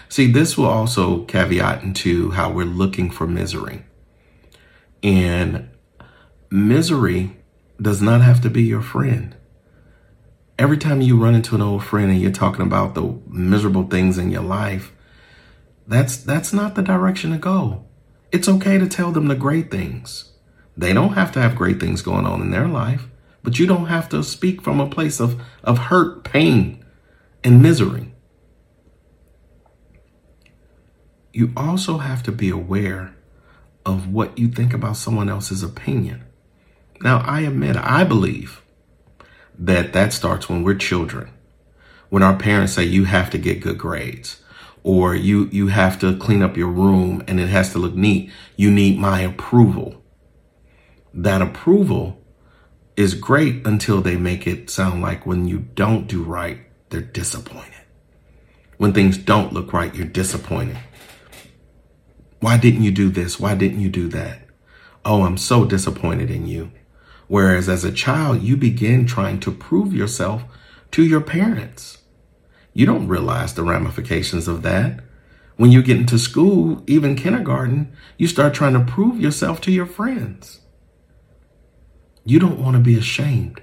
See, 0.07 0.31
this 0.31 0.55
will 0.55 0.67
also 0.67 1.23
caveat 1.23 1.81
into 1.81 2.29
how 2.29 2.51
we're 2.51 2.65
looking 2.65 3.09
for 3.09 3.25
misery. 3.25 3.85
And 5.01 5.71
misery 6.51 7.37
does 7.81 8.03
not 8.03 8.21
have 8.21 8.39
to 8.41 8.51
be 8.51 8.61
your 8.61 8.83
friend 8.83 9.34
every 10.57 10.77
time 10.77 11.01
you 11.01 11.21
run 11.21 11.35
into 11.35 11.55
an 11.55 11.61
old 11.61 11.83
friend 11.83 12.11
and 12.11 12.21
you're 12.21 12.31
talking 12.31 12.65
about 12.65 12.95
the 12.95 13.19
miserable 13.27 13.83
things 13.83 14.17
in 14.17 14.31
your 14.31 14.41
life, 14.41 14.91
that's 15.87 16.17
that's 16.17 16.53
not 16.53 16.75
the 16.75 16.81
direction 16.81 17.31
to 17.31 17.37
go. 17.37 17.85
It's 18.31 18.49
okay 18.49 18.77
to 18.77 18.87
tell 18.87 19.11
them 19.11 19.27
the 19.27 19.35
great 19.35 19.69
things. 19.69 20.31
They 20.77 20.93
don't 20.93 21.13
have 21.13 21.31
to 21.33 21.39
have 21.39 21.55
great 21.55 21.79
things 21.79 22.01
going 22.01 22.25
on 22.25 22.41
in 22.41 22.51
their 22.51 22.67
life, 22.67 23.07
but 23.43 23.59
you 23.59 23.65
don't 23.65 23.85
have 23.85 24.09
to 24.09 24.23
speak 24.23 24.61
from 24.61 24.79
a 24.79 24.89
place 24.89 25.19
of, 25.21 25.41
of 25.63 25.77
hurt, 25.77 26.23
pain, 26.23 26.83
and 27.43 27.61
misery. 27.61 28.13
You 31.31 31.53
also 31.55 31.99
have 31.99 32.23
to 32.23 32.31
be 32.31 32.49
aware 32.49 33.15
of 33.85 34.11
what 34.11 34.37
you 34.37 34.49
think 34.49 34.73
about 34.73 34.97
someone 34.97 35.29
else's 35.29 35.63
opinion. 35.63 36.23
Now, 37.01 37.19
I 37.19 37.41
admit, 37.41 37.75
I 37.77 38.03
believe 38.03 38.61
that 39.57 39.93
that 39.93 40.13
starts 40.13 40.49
when 40.49 40.63
we're 40.63 40.75
children. 40.75 41.31
When 42.09 42.23
our 42.23 42.35
parents 42.37 42.73
say 42.73 42.83
you 42.83 43.05
have 43.05 43.29
to 43.31 43.37
get 43.37 43.61
good 43.61 43.77
grades 43.77 44.41
or 44.83 45.15
you 45.15 45.47
you 45.51 45.67
have 45.67 45.99
to 45.99 46.15
clean 46.17 46.41
up 46.43 46.55
your 46.55 46.69
room 46.69 47.23
and 47.27 47.39
it 47.39 47.47
has 47.47 47.71
to 47.71 47.79
look 47.79 47.95
neat, 47.95 48.31
you 48.55 48.69
need 48.69 48.99
my 48.99 49.21
approval. 49.21 50.03
That 51.13 51.41
approval 51.41 52.21
is 52.95 53.13
great 53.13 53.65
until 53.65 54.01
they 54.01 54.15
make 54.15 54.47
it 54.47 54.69
sound 54.69 55.01
like 55.01 55.25
when 55.25 55.47
you 55.47 55.59
don't 55.59 56.07
do 56.07 56.23
right, 56.23 56.61
they're 56.89 57.01
disappointed. 57.01 57.71
When 58.77 58.93
things 58.93 59.17
don't 59.17 59.53
look 59.53 59.73
right, 59.73 59.93
you're 59.93 60.05
disappointed. 60.05 60.77
Why 62.39 62.57
didn't 62.57 62.83
you 62.83 62.91
do 62.91 63.09
this? 63.09 63.39
Why 63.39 63.55
didn't 63.55 63.79
you 63.79 63.89
do 63.89 64.07
that? 64.09 64.41
Oh, 65.03 65.23
I'm 65.23 65.37
so 65.37 65.65
disappointed 65.65 66.29
in 66.29 66.45
you. 66.45 66.71
Whereas 67.27 67.67
as 67.67 67.83
a 67.83 67.91
child, 67.91 68.41
you 68.41 68.55
begin 68.55 69.05
trying 69.05 69.39
to 69.41 69.51
prove 69.51 69.93
yourself 69.93 70.43
to 70.91 71.03
your 71.03 71.21
parents. 71.21 71.99
You 72.73 72.85
don't 72.85 73.07
realize 73.07 73.53
the 73.53 73.63
ramifications 73.63 74.47
of 74.47 74.61
that. 74.63 74.99
When 75.55 75.71
you 75.71 75.81
get 75.81 75.97
into 75.97 76.19
school, 76.19 76.83
even 76.85 77.15
kindergarten, 77.15 77.95
you 78.17 78.27
start 78.27 78.53
trying 78.53 78.73
to 78.73 78.91
prove 78.91 79.19
yourself 79.19 79.61
to 79.61 79.71
your 79.71 79.85
friends. 79.85 80.59
You 82.25 82.39
don't 82.39 82.59
want 82.59 82.75
to 82.75 82.81
be 82.81 82.97
ashamed 82.97 83.61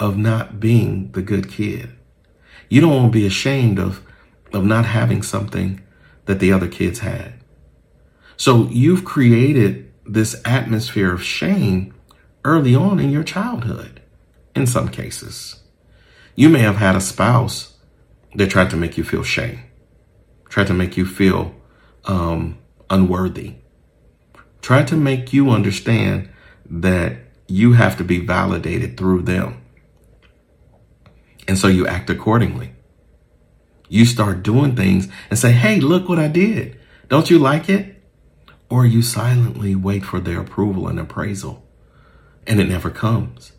of 0.00 0.16
not 0.16 0.60
being 0.60 1.12
the 1.12 1.22
good 1.22 1.50
kid. 1.50 1.90
You 2.68 2.80
don't 2.80 2.94
want 2.94 3.12
to 3.12 3.18
be 3.18 3.26
ashamed 3.26 3.78
of, 3.78 4.02
of 4.52 4.64
not 4.64 4.86
having 4.86 5.22
something 5.22 5.82
that 6.26 6.40
the 6.40 6.52
other 6.52 6.68
kids 6.68 7.00
had. 7.00 7.34
So 8.36 8.68
you've 8.68 9.04
created 9.04 9.92
this 10.06 10.40
atmosphere 10.44 11.12
of 11.12 11.22
shame 11.22 11.92
early 12.44 12.74
on 12.74 13.00
in 13.00 13.10
your 13.10 13.24
childhood, 13.24 14.00
in 14.54 14.66
some 14.66 14.88
cases. 14.88 15.62
You 16.34 16.48
may 16.48 16.60
have 16.60 16.76
had 16.76 16.96
a 16.96 17.00
spouse 17.00 17.76
that 18.34 18.50
tried 18.50 18.70
to 18.70 18.76
make 18.76 18.96
you 18.96 19.04
feel 19.04 19.22
shame, 19.22 19.60
tried 20.48 20.68
to 20.68 20.74
make 20.74 20.96
you 20.96 21.04
feel 21.04 21.54
um, 22.04 22.58
unworthy, 22.90 23.54
tried 24.62 24.88
to 24.88 24.96
make 24.96 25.32
you 25.32 25.50
understand 25.50 26.28
that 26.70 27.16
you 27.48 27.72
have 27.72 27.96
to 27.96 28.04
be 28.04 28.18
validated 28.18 28.96
through 28.96 29.22
them. 29.22 29.60
And 31.46 31.58
so 31.58 31.66
you 31.66 31.86
act 31.86 32.10
accordingly. 32.10 32.74
You 33.88 34.04
start 34.04 34.42
doing 34.42 34.76
things 34.76 35.08
and 35.30 35.38
say, 35.38 35.52
hey, 35.52 35.80
look 35.80 36.08
what 36.08 36.18
I 36.18 36.28
did. 36.28 36.78
Don't 37.08 37.30
you 37.30 37.38
like 37.38 37.70
it? 37.70 38.02
Or 38.68 38.84
you 38.84 39.00
silently 39.00 39.74
wait 39.74 40.04
for 40.04 40.20
their 40.20 40.40
approval 40.40 40.88
and 40.88 41.00
appraisal 41.00 41.67
and 42.48 42.60
it 42.60 42.68
never 42.68 42.90
comes. 42.90 43.52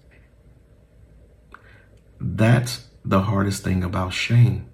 That's 2.20 2.88
the 3.06 3.22
hardest 3.22 3.64
thing 3.64 3.84
about 3.84 4.14
shame. 4.14 4.68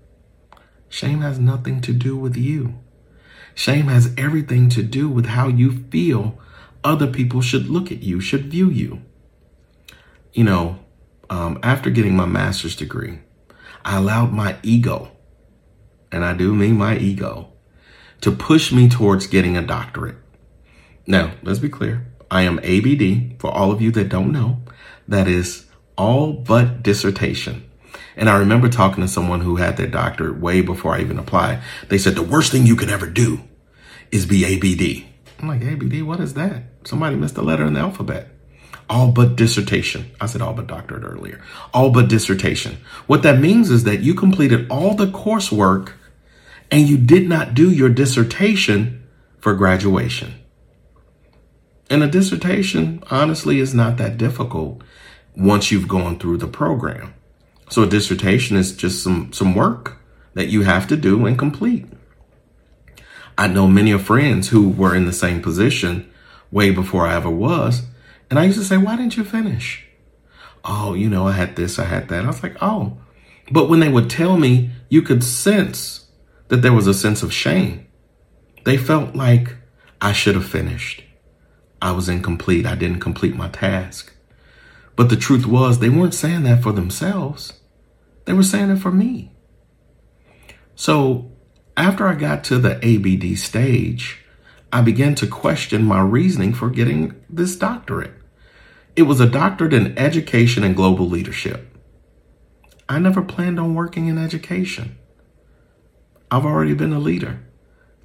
Shame 0.89 1.21
has 1.21 1.37
nothing 1.37 1.81
to 1.81 1.93
do 1.93 2.15
with 2.15 2.37
you. 2.37 2.79
Shame 3.53 3.87
has 3.87 4.13
everything 4.17 4.69
to 4.69 4.81
do 4.81 5.09
with 5.09 5.27
how 5.27 5.49
you 5.49 5.83
feel 5.89 6.39
other 6.83 7.07
people 7.07 7.41
should 7.41 7.67
look 7.67 7.91
at 7.91 8.01
you, 8.01 8.21
should 8.21 8.45
view 8.45 8.69
you. 8.69 9.01
You 10.33 10.45
know, 10.45 10.79
um, 11.29 11.59
after 11.61 11.89
getting 11.89 12.15
my 12.15 12.25
master's 12.25 12.75
degree, 12.75 13.19
I 13.83 13.97
allowed 13.97 14.31
my 14.31 14.57
ego, 14.63 15.11
and 16.11 16.23
I 16.23 16.33
do 16.33 16.55
mean 16.55 16.77
my 16.77 16.97
ego, 16.97 17.53
to 18.21 18.31
push 18.31 18.71
me 18.71 18.87
towards 18.89 19.27
getting 19.27 19.57
a 19.57 19.61
doctorate. 19.61 20.17
Now, 21.05 21.33
let's 21.43 21.59
be 21.59 21.69
clear. 21.69 22.14
I 22.35 22.41
am 22.41 22.59
ABD 22.59 23.39
for 23.39 23.49
all 23.49 23.71
of 23.71 23.81
you 23.81 23.91
that 23.91 24.09
don't 24.09 24.33
know. 24.33 24.61
That 25.07 25.25
is 25.25 25.67
all 25.97 26.33
but 26.33 26.83
dissertation. 26.83 27.63
And 28.17 28.29
I 28.29 28.37
remember 28.39 28.67
talking 28.67 29.01
to 29.01 29.07
someone 29.07 29.39
who 29.39 29.55
had 29.55 29.77
their 29.77 29.87
doctorate 29.87 30.41
way 30.41 30.59
before 30.59 30.93
I 30.93 30.99
even 30.99 31.17
applied. 31.17 31.61
They 31.87 31.97
said 31.97 32.15
the 32.15 32.21
worst 32.21 32.51
thing 32.51 32.65
you 32.65 32.75
could 32.75 32.89
ever 32.89 33.07
do 33.07 33.39
is 34.11 34.25
be 34.25 34.43
ABD. 34.43 35.05
I'm 35.39 35.47
like, 35.47 35.61
ABD, 35.61 36.03
what 36.03 36.19
is 36.19 36.33
that? 36.33 36.63
Somebody 36.83 37.15
missed 37.15 37.37
a 37.37 37.41
letter 37.41 37.65
in 37.65 37.73
the 37.73 37.79
alphabet. 37.79 38.27
All 38.89 39.13
but 39.13 39.37
dissertation. 39.37 40.11
I 40.19 40.25
said 40.25 40.41
all 40.41 40.53
but 40.53 40.67
doctorate 40.67 41.05
earlier. 41.05 41.41
All 41.73 41.89
but 41.89 42.09
dissertation. 42.09 42.79
What 43.07 43.23
that 43.23 43.39
means 43.39 43.71
is 43.71 43.85
that 43.85 44.01
you 44.01 44.13
completed 44.13 44.69
all 44.69 44.93
the 44.93 45.07
coursework 45.07 45.93
and 46.69 46.81
you 46.81 46.97
did 46.97 47.29
not 47.29 47.53
do 47.53 47.71
your 47.71 47.87
dissertation 47.87 49.07
for 49.39 49.53
graduation. 49.53 50.33
And 51.89 52.03
a 52.03 52.07
dissertation, 52.07 53.03
honestly, 53.11 53.59
is 53.59 53.73
not 53.73 53.97
that 53.97 54.17
difficult 54.17 54.81
once 55.35 55.71
you've 55.71 55.87
gone 55.87 56.17
through 56.17 56.37
the 56.37 56.47
program. 56.47 57.13
So 57.69 57.83
a 57.83 57.87
dissertation 57.87 58.57
is 58.57 58.75
just 58.75 59.03
some, 59.03 59.33
some 59.33 59.55
work 59.55 59.97
that 60.33 60.47
you 60.47 60.63
have 60.63 60.87
to 60.87 60.97
do 60.97 61.25
and 61.25 61.37
complete. 61.37 61.85
I 63.37 63.47
know 63.47 63.67
many 63.67 63.91
of 63.91 64.03
friends 64.03 64.49
who 64.49 64.69
were 64.69 64.95
in 64.95 65.05
the 65.05 65.13
same 65.13 65.41
position 65.41 66.09
way 66.51 66.71
before 66.71 67.05
I 67.05 67.15
ever 67.15 67.29
was. 67.29 67.83
And 68.29 68.39
I 68.39 68.45
used 68.45 68.57
to 68.57 68.65
say, 68.65 68.77
why 68.77 68.95
didn't 68.95 69.17
you 69.17 69.23
finish? 69.23 69.85
Oh, 70.63 70.93
you 70.93 71.09
know, 71.09 71.27
I 71.27 71.33
had 71.33 71.55
this, 71.55 71.77
I 71.77 71.85
had 71.85 72.07
that. 72.09 72.23
I 72.23 72.27
was 72.27 72.41
like, 72.41 72.57
oh. 72.61 72.97
But 73.51 73.69
when 73.69 73.79
they 73.79 73.89
would 73.89 74.09
tell 74.09 74.37
me, 74.37 74.71
you 74.89 75.01
could 75.01 75.23
sense 75.23 76.07
that 76.47 76.57
there 76.57 76.73
was 76.73 76.87
a 76.87 76.93
sense 76.93 77.21
of 77.21 77.33
shame. 77.33 77.85
They 78.63 78.77
felt 78.77 79.15
like 79.15 79.55
I 80.01 80.11
should 80.11 80.35
have 80.35 80.47
finished. 80.47 81.03
I 81.81 81.91
was 81.91 82.09
incomplete. 82.09 82.65
I 82.65 82.75
didn't 82.75 82.99
complete 82.99 83.35
my 83.35 83.49
task. 83.49 84.13
But 84.95 85.09
the 85.09 85.15
truth 85.15 85.45
was, 85.45 85.79
they 85.79 85.89
weren't 85.89 86.13
saying 86.13 86.43
that 86.43 86.63
for 86.63 86.71
themselves. 86.71 87.53
They 88.25 88.33
were 88.33 88.43
saying 88.43 88.71
it 88.71 88.77
for 88.77 88.91
me. 88.91 89.31
So 90.75 91.31
after 91.77 92.07
I 92.07 92.15
got 92.15 92.43
to 92.45 92.57
the 92.57 92.75
ABD 92.77 93.37
stage, 93.37 94.25
I 94.71 94.81
began 94.81 95.15
to 95.15 95.27
question 95.27 95.83
my 95.83 96.01
reasoning 96.01 96.53
for 96.53 96.69
getting 96.69 97.21
this 97.29 97.55
doctorate. 97.55 98.13
It 98.95 99.03
was 99.03 99.19
a 99.19 99.27
doctorate 99.27 99.73
in 99.73 99.97
education 99.97 100.63
and 100.63 100.75
global 100.75 101.07
leadership. 101.07 101.77
I 102.87 102.99
never 102.99 103.21
planned 103.21 103.59
on 103.59 103.75
working 103.75 104.07
in 104.07 104.17
education. 104.17 104.97
I've 106.31 106.45
already 106.45 106.73
been 106.73 106.93
a 106.93 106.99
leader 106.99 107.39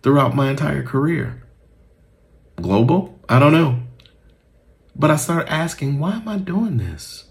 throughout 0.03 0.35
my 0.35 0.51
entire 0.51 0.83
career. 0.83 1.43
Global? 2.57 3.20
I 3.31 3.39
don't 3.39 3.53
know. 3.53 3.79
But 4.97 5.13
I 5.13 5.17
started 5.17 5.51
asking, 5.51 6.01
why 6.01 6.17
am 6.17 6.27
I 6.27 6.37
doing 6.37 6.79
this? 6.79 7.27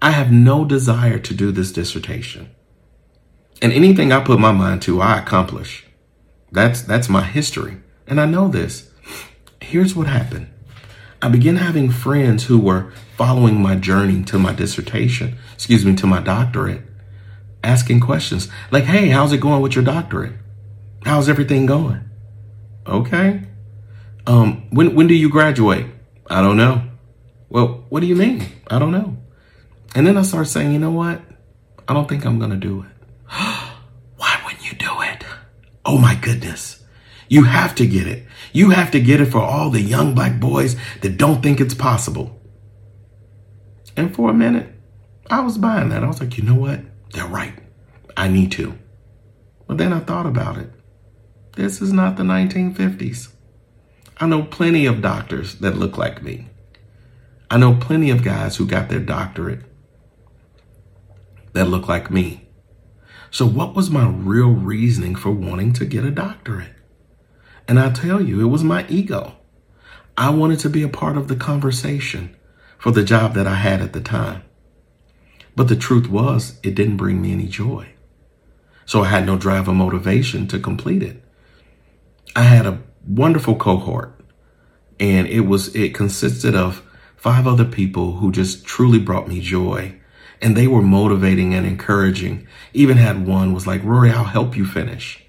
I 0.00 0.12
have 0.12 0.30
no 0.30 0.64
desire 0.64 1.18
to 1.18 1.34
do 1.34 1.50
this 1.50 1.72
dissertation. 1.72 2.48
And 3.60 3.72
anything 3.72 4.12
I 4.12 4.22
put 4.22 4.38
my 4.38 4.52
mind 4.52 4.82
to, 4.82 5.02
I 5.02 5.18
accomplish. 5.18 5.84
That's 6.52 6.82
that's 6.82 7.08
my 7.08 7.24
history. 7.24 7.78
And 8.06 8.20
I 8.20 8.26
know 8.26 8.46
this. 8.46 8.88
Here's 9.60 9.96
what 9.96 10.06
happened. 10.06 10.48
I 11.20 11.28
began 11.28 11.56
having 11.56 11.90
friends 11.90 12.44
who 12.44 12.60
were 12.60 12.92
following 13.16 13.60
my 13.60 13.74
journey 13.74 14.22
to 14.26 14.38
my 14.38 14.52
dissertation, 14.52 15.36
excuse 15.52 15.84
me, 15.84 15.96
to 15.96 16.06
my 16.06 16.20
doctorate, 16.20 16.82
asking 17.64 17.98
questions 17.98 18.48
like, 18.70 18.84
hey, 18.84 19.08
how's 19.08 19.32
it 19.32 19.40
going 19.40 19.60
with 19.60 19.74
your 19.74 19.84
doctorate? 19.84 20.34
How's 21.04 21.28
everything 21.28 21.66
going? 21.66 22.08
Okay. 22.86 23.49
Um, 24.30 24.68
when 24.70 24.94
when 24.94 25.08
do 25.08 25.14
you 25.14 25.28
graduate? 25.28 25.86
I 26.28 26.40
don't 26.40 26.56
know. 26.56 26.84
Well, 27.48 27.84
what 27.88 27.98
do 27.98 28.06
you 28.06 28.14
mean? 28.14 28.46
I 28.68 28.78
don't 28.78 28.92
know. 28.92 29.16
And 29.96 30.06
then 30.06 30.16
I 30.16 30.22
start 30.22 30.46
saying, 30.46 30.72
you 30.72 30.78
know 30.78 30.92
what? 30.92 31.20
I 31.88 31.94
don't 31.94 32.08
think 32.08 32.24
I'm 32.24 32.38
gonna 32.38 32.56
do 32.56 32.84
it. 32.84 33.06
Why 34.16 34.40
wouldn't 34.44 34.64
you 34.64 34.78
do 34.78 35.02
it? 35.02 35.24
Oh 35.84 35.98
my 35.98 36.14
goodness. 36.14 36.80
You 37.28 37.42
have 37.42 37.74
to 37.74 37.86
get 37.88 38.06
it. 38.06 38.24
You 38.52 38.70
have 38.70 38.92
to 38.92 39.00
get 39.00 39.20
it 39.20 39.32
for 39.32 39.40
all 39.40 39.68
the 39.68 39.80
young 39.80 40.14
black 40.14 40.38
boys 40.38 40.76
that 41.00 41.16
don't 41.16 41.42
think 41.42 41.60
it's 41.60 41.74
possible. 41.74 42.40
And 43.96 44.14
for 44.14 44.30
a 44.30 44.34
minute, 44.34 44.68
I 45.28 45.40
was 45.40 45.58
buying 45.58 45.88
that. 45.88 46.04
I 46.04 46.06
was 46.06 46.20
like, 46.20 46.38
you 46.38 46.44
know 46.44 46.54
what? 46.54 46.78
They're 47.12 47.26
right. 47.26 47.58
I 48.16 48.28
need 48.28 48.52
to. 48.52 48.78
But 49.66 49.78
then 49.78 49.92
I 49.92 49.98
thought 49.98 50.26
about 50.26 50.56
it. 50.56 50.70
This 51.56 51.82
is 51.82 51.92
not 51.92 52.16
the 52.16 52.22
1950s. 52.22 53.30
I 54.22 54.26
know 54.26 54.42
plenty 54.42 54.84
of 54.84 55.00
doctors 55.00 55.54
that 55.56 55.78
look 55.78 55.96
like 55.96 56.22
me. 56.22 56.48
I 57.50 57.56
know 57.56 57.74
plenty 57.74 58.10
of 58.10 58.22
guys 58.22 58.56
who 58.56 58.66
got 58.66 58.90
their 58.90 59.00
doctorate 59.00 59.62
that 61.54 61.68
look 61.68 61.88
like 61.88 62.10
me. 62.10 62.46
So, 63.30 63.46
what 63.46 63.74
was 63.74 63.88
my 63.88 64.06
real 64.06 64.50
reasoning 64.50 65.16
for 65.16 65.30
wanting 65.30 65.72
to 65.72 65.86
get 65.86 66.04
a 66.04 66.10
doctorate? 66.10 66.74
And 67.66 67.80
I 67.80 67.90
tell 67.90 68.20
you, 68.20 68.42
it 68.42 68.50
was 68.50 68.62
my 68.62 68.86
ego. 68.88 69.36
I 70.18 70.28
wanted 70.28 70.58
to 70.60 70.68
be 70.68 70.82
a 70.82 70.88
part 70.88 71.16
of 71.16 71.28
the 71.28 71.36
conversation 71.36 72.36
for 72.78 72.90
the 72.90 73.02
job 73.02 73.32
that 73.34 73.46
I 73.46 73.54
had 73.54 73.80
at 73.80 73.94
the 73.94 74.02
time. 74.02 74.42
But 75.56 75.68
the 75.68 75.76
truth 75.76 76.10
was, 76.10 76.58
it 76.62 76.74
didn't 76.74 76.98
bring 76.98 77.22
me 77.22 77.32
any 77.32 77.46
joy. 77.46 77.88
So 78.84 79.02
I 79.02 79.08
had 79.08 79.24
no 79.24 79.38
drive 79.38 79.66
or 79.66 79.74
motivation 79.74 80.46
to 80.48 80.58
complete 80.58 81.02
it. 81.02 81.24
I 82.36 82.42
had 82.42 82.66
a 82.66 82.82
wonderful 83.06 83.56
cohort 83.56 84.18
and 84.98 85.26
it 85.28 85.40
was, 85.40 85.74
it 85.74 85.94
consisted 85.94 86.54
of 86.54 86.82
five 87.16 87.46
other 87.46 87.64
people 87.64 88.12
who 88.12 88.32
just 88.32 88.64
truly 88.64 88.98
brought 88.98 89.28
me 89.28 89.40
joy 89.40 89.94
and 90.42 90.56
they 90.56 90.66
were 90.66 90.82
motivating 90.82 91.54
and 91.54 91.66
encouraging. 91.66 92.46
Even 92.72 92.96
had 92.96 93.26
one 93.26 93.52
was 93.52 93.66
like, 93.66 93.82
Rory, 93.84 94.10
I'll 94.10 94.24
help 94.24 94.56
you 94.56 94.64
finish. 94.64 95.22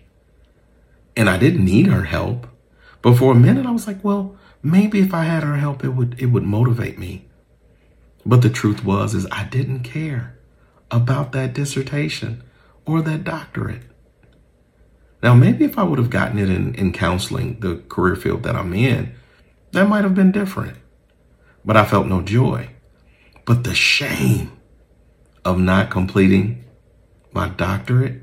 And 1.16 1.30
I 1.30 1.38
didn't 1.38 1.66
need 1.66 1.88
her 1.88 2.04
help. 2.04 2.48
But 3.02 3.18
for 3.18 3.34
a 3.34 3.36
minute 3.36 3.66
I 3.66 3.72
was 3.72 3.88
like, 3.88 4.04
well, 4.04 4.38
maybe 4.64 5.00
if 5.00 5.14
I 5.14 5.24
had 5.24 5.44
her 5.44 5.58
help, 5.58 5.84
it 5.84 5.90
would, 5.90 6.20
it 6.20 6.28
would 6.28 6.44
motivate 6.44 6.98
me. 6.98 7.28
But 8.26 8.42
the 8.42 8.50
truth 8.50 8.86
was, 8.86 9.14
is 9.14 9.28
I 9.32 9.46
didn't 9.46 9.84
care 9.84 10.38
about 10.90 11.32
that 11.32 11.54
dissertation 11.54 12.44
or 12.86 13.02
that 13.02 13.24
doctorate. 13.24 13.82
Now, 15.24 15.36
maybe 15.36 15.66
if 15.66 15.78
I 15.78 15.84
would 15.84 16.00
have 16.00 16.10
gotten 16.10 16.40
it 16.40 16.50
in, 16.50 16.74
in 16.76 16.92
counseling, 16.94 17.60
the 17.60 17.78
career 17.90 18.16
field 18.16 18.44
that 18.44 18.56
I'm 18.56 18.74
in, 18.74 19.14
that 19.72 19.88
might 19.88 20.04
have 20.04 20.16
been 20.16 20.32
different. 20.32 20.78
But 21.64 21.78
I 21.78 21.86
felt 21.86 22.08
no 22.08 22.22
joy. 22.22 22.70
But 23.46 23.64
the 23.64 23.76
shame 23.76 24.52
of 25.46 25.60
not 25.60 25.92
completing 25.92 26.66
my 27.32 27.50
doctorate 27.50 28.22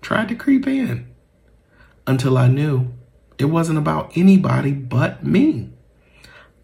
tried 0.00 0.28
to 0.28 0.34
creep 0.34 0.66
in 0.66 1.12
until 2.06 2.38
I 2.38 2.48
knew 2.48 2.92
it 3.38 3.46
wasn't 3.46 3.78
about 3.78 4.16
anybody 4.16 4.72
but 4.72 5.24
me. 5.24 5.70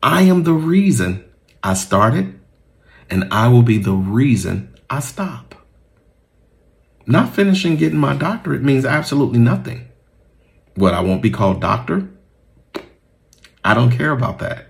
I 0.02 0.22
am 0.22 0.44
the 0.44 0.52
reason 0.54 1.24
I 1.62 1.74
started, 1.74 2.40
and 3.10 3.24
I 3.32 3.48
will 3.48 3.62
be 3.62 3.78
the 3.78 3.92
reason 3.92 4.74
I 4.88 5.00
stop. 5.00 5.54
Not 7.06 7.34
finishing 7.34 7.76
getting 7.76 7.98
my 7.98 8.14
doctorate 8.14 8.62
means 8.62 8.84
absolutely 8.84 9.38
nothing. 9.38 9.88
What, 10.74 10.94
I 10.94 11.00
won't 11.00 11.22
be 11.22 11.30
called 11.30 11.60
doctor? 11.60 12.08
I 13.64 13.74
don't 13.74 13.90
care 13.90 14.10
about 14.10 14.38
that. 14.38 14.66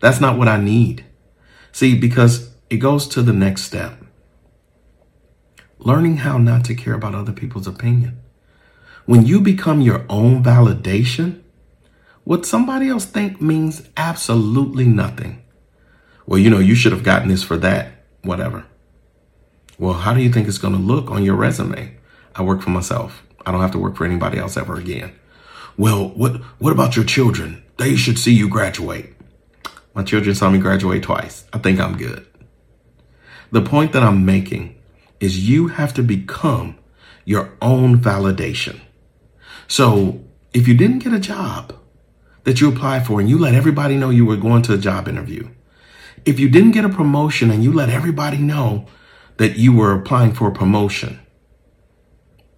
That's 0.00 0.20
not 0.20 0.38
what 0.38 0.48
I 0.48 0.60
need. 0.60 1.04
See, 1.72 1.98
because 1.98 2.50
it 2.70 2.76
goes 2.76 3.08
to 3.08 3.22
the 3.22 3.32
next 3.32 3.62
step 3.62 4.04
learning 5.84 6.18
how 6.18 6.38
not 6.38 6.64
to 6.64 6.74
care 6.74 6.94
about 6.94 7.14
other 7.14 7.32
people's 7.32 7.66
opinion. 7.66 8.18
When 9.04 9.26
you 9.26 9.40
become 9.40 9.80
your 9.82 10.06
own 10.08 10.42
validation, 10.42 11.42
what 12.24 12.46
somebody 12.46 12.88
else 12.88 13.04
think 13.04 13.40
means 13.40 13.86
absolutely 13.96 14.86
nothing. 14.86 15.42
Well, 16.26 16.38
you 16.38 16.48
know, 16.48 16.58
you 16.58 16.74
should 16.74 16.92
have 16.92 17.02
gotten 17.02 17.28
this 17.28 17.42
for 17.42 17.58
that, 17.58 17.92
whatever. 18.22 18.64
Well, 19.78 19.94
how 19.94 20.14
do 20.14 20.22
you 20.22 20.32
think 20.32 20.48
it's 20.48 20.58
going 20.58 20.74
to 20.74 20.80
look 20.80 21.10
on 21.10 21.24
your 21.24 21.34
resume? 21.34 21.96
I 22.34 22.42
work 22.42 22.62
for 22.62 22.70
myself. 22.70 23.22
I 23.44 23.52
don't 23.52 23.60
have 23.60 23.72
to 23.72 23.78
work 23.78 23.96
for 23.96 24.04
anybody 24.04 24.38
else 24.38 24.56
ever 24.56 24.76
again. 24.76 25.12
Well, 25.76 26.08
what 26.10 26.36
what 26.58 26.72
about 26.72 26.96
your 26.96 27.04
children? 27.04 27.62
They 27.76 27.96
should 27.96 28.18
see 28.18 28.32
you 28.32 28.48
graduate. 28.48 29.12
My 29.94 30.04
children 30.04 30.34
saw 30.34 30.50
me 30.50 30.58
graduate 30.58 31.02
twice. 31.02 31.44
I 31.52 31.58
think 31.58 31.80
I'm 31.80 31.96
good. 31.96 32.26
The 33.50 33.62
point 33.62 33.92
that 33.92 34.02
I'm 34.02 34.24
making 34.24 34.76
is 35.20 35.48
you 35.48 35.68
have 35.68 35.94
to 35.94 36.02
become 36.02 36.76
your 37.24 37.52
own 37.60 37.98
validation. 37.98 38.80
So 39.66 40.24
if 40.52 40.68
you 40.68 40.74
didn't 40.76 41.00
get 41.00 41.12
a 41.12 41.20
job 41.20 41.74
that 42.44 42.60
you 42.60 42.68
applied 42.68 43.06
for 43.06 43.20
and 43.20 43.28
you 43.28 43.38
let 43.38 43.54
everybody 43.54 43.96
know 43.96 44.10
you 44.10 44.26
were 44.26 44.36
going 44.36 44.62
to 44.62 44.74
a 44.74 44.78
job 44.78 45.08
interview, 45.08 45.48
if 46.24 46.38
you 46.38 46.48
didn't 46.48 46.72
get 46.72 46.84
a 46.84 46.88
promotion 46.88 47.50
and 47.50 47.64
you 47.64 47.72
let 47.72 47.88
everybody 47.88 48.38
know 48.38 48.86
that 49.36 49.56
you 49.56 49.72
were 49.72 49.92
applying 49.92 50.32
for 50.32 50.48
a 50.48 50.52
promotion, 50.52 51.20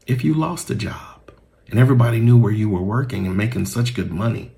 if 0.07 0.23
you 0.23 0.35
lost 0.35 0.71
a 0.71 0.75
job 0.75 1.33
and 1.69 1.79
everybody 1.79 2.21
knew 2.21 2.37
where 2.37 2.53
you 2.53 2.69
were 2.69 2.83
working 2.83 3.27
and 3.27 3.37
making 3.37 3.67
such 3.67 3.95
good 3.95 4.11
money, 4.11 4.53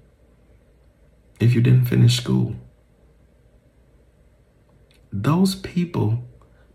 if 1.40 1.54
you 1.54 1.60
didn't 1.60 1.86
finish 1.86 2.16
school, 2.16 2.56
those 5.12 5.54
people 5.54 6.24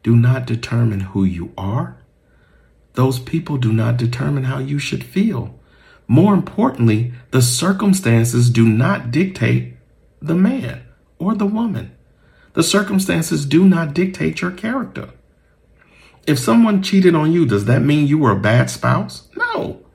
do 0.01 0.15
not 0.15 0.45
determine 0.45 1.01
who 1.01 1.23
you 1.23 1.53
are. 1.57 1.97
Those 2.93 3.19
people 3.19 3.57
do 3.57 3.71
not 3.71 3.97
determine 3.97 4.45
how 4.45 4.59
you 4.59 4.79
should 4.79 5.03
feel. 5.03 5.59
More 6.07 6.33
importantly, 6.33 7.13
the 7.31 7.41
circumstances 7.41 8.49
do 8.49 8.67
not 8.67 9.11
dictate 9.11 9.77
the 10.21 10.35
man 10.35 10.83
or 11.17 11.35
the 11.35 11.45
woman. 11.45 11.95
The 12.53 12.63
circumstances 12.63 13.45
do 13.45 13.65
not 13.65 13.93
dictate 13.93 14.41
your 14.41 14.51
character. 14.51 15.09
If 16.25 16.39
someone 16.39 16.81
cheated 16.81 17.15
on 17.15 17.31
you, 17.31 17.45
does 17.45 17.65
that 17.65 17.81
mean 17.81 18.07
you 18.07 18.17
were 18.17 18.31
a 18.31 18.39
bad 18.39 18.69
spouse? 18.69 19.27
No. 19.35 19.85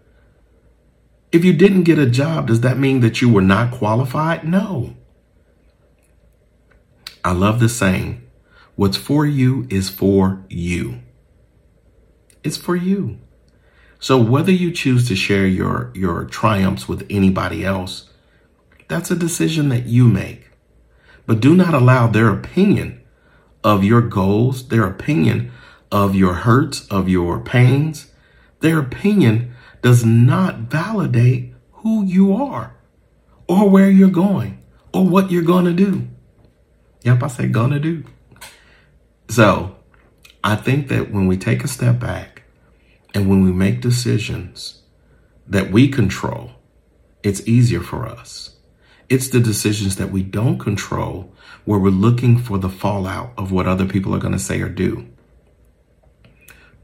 If 1.32 1.44
you 1.44 1.52
didn't 1.52 1.84
get 1.84 1.98
a 1.98 2.08
job, 2.08 2.48
does 2.48 2.60
that 2.60 2.78
mean 2.78 3.00
that 3.00 3.20
you 3.20 3.30
were 3.30 3.42
not 3.42 3.72
qualified? 3.72 4.46
No. 4.46 4.94
I 7.24 7.32
love 7.32 7.60
the 7.60 7.68
saying, 7.68 8.22
What's 8.76 8.96
for 8.96 9.26
you 9.26 9.66
is 9.70 9.88
for 9.88 10.44
you. 10.48 11.00
It's 12.44 12.56
for 12.56 12.76
you. 12.76 13.18
So 13.98 14.16
whether 14.16 14.52
you 14.52 14.70
choose 14.70 15.08
to 15.08 15.16
share 15.16 15.46
your, 15.46 15.90
your 15.94 16.24
triumphs 16.24 16.86
with 16.86 17.04
anybody 17.10 17.64
else, 17.64 18.10
that's 18.86 19.10
a 19.10 19.16
decision 19.16 19.68
that 19.70 19.86
you 19.86 20.06
make. 20.06 20.50
But 21.26 21.40
do 21.40 21.56
not 21.56 21.74
allow 21.74 22.06
their 22.06 22.30
opinion 22.30 23.02
of 23.64 23.82
your 23.82 24.00
goals, 24.00 24.68
their 24.68 24.84
opinion 24.84 25.50
of 25.90 26.14
your 26.14 26.34
hurts, 26.34 26.86
of 26.88 27.08
your 27.08 27.40
pains, 27.40 28.12
their 28.60 28.78
opinion 28.78 29.54
does 29.82 30.04
not 30.04 30.56
validate 30.58 31.54
who 31.72 32.04
you 32.04 32.34
are 32.34 32.74
or 33.48 33.68
where 33.70 33.90
you're 33.90 34.10
going 34.10 34.62
or 34.92 35.06
what 35.06 35.30
you're 35.30 35.42
going 35.42 35.64
to 35.64 35.72
do. 35.72 36.08
Yep, 37.02 37.22
I 37.22 37.26
said 37.28 37.52
gonna 37.52 37.78
do. 37.78 38.04
So 39.28 39.76
I 40.42 40.56
think 40.56 40.88
that 40.88 41.12
when 41.12 41.26
we 41.26 41.36
take 41.36 41.62
a 41.64 41.68
step 41.68 41.98
back 41.98 42.42
and 43.14 43.28
when 43.28 43.42
we 43.42 43.52
make 43.52 43.80
decisions 43.80 44.82
that 45.46 45.70
we 45.70 45.88
control, 45.88 46.50
it's 47.22 47.46
easier 47.46 47.80
for 47.80 48.06
us. 48.06 48.56
It's 49.08 49.28
the 49.28 49.40
decisions 49.40 49.96
that 49.96 50.10
we 50.10 50.22
don't 50.22 50.58
control 50.58 51.32
where 51.64 51.78
we're 51.78 51.90
looking 51.90 52.36
for 52.36 52.58
the 52.58 52.68
fallout 52.68 53.32
of 53.38 53.52
what 53.52 53.66
other 53.66 53.86
people 53.86 54.14
are 54.14 54.18
going 54.18 54.32
to 54.32 54.38
say 54.38 54.60
or 54.60 54.68
do. 54.68 55.06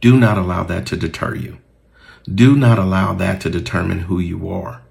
Do 0.05 0.19
not 0.19 0.37
allow 0.37 0.65
that 0.65 0.85
to 0.89 0.99
deter 0.99 1.35
you. 1.35 1.61
Do 2.31 2.57
not 2.57 2.79
allow 2.79 3.15
that 3.15 3.41
to 3.41 3.49
determine 3.49 4.01
who 4.01 4.19
you 4.19 4.51
are. 4.51 4.83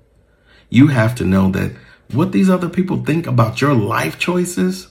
You 0.71 0.88
have 0.88 1.13
to 1.17 1.23
know 1.23 1.52
that 1.52 1.73
what 2.12 2.32
these 2.32 2.49
other 2.49 2.67
people 2.67 3.04
think 3.04 3.28
about 3.28 3.62
your 3.62 3.76
life 3.76 4.17
choices, 4.17 4.88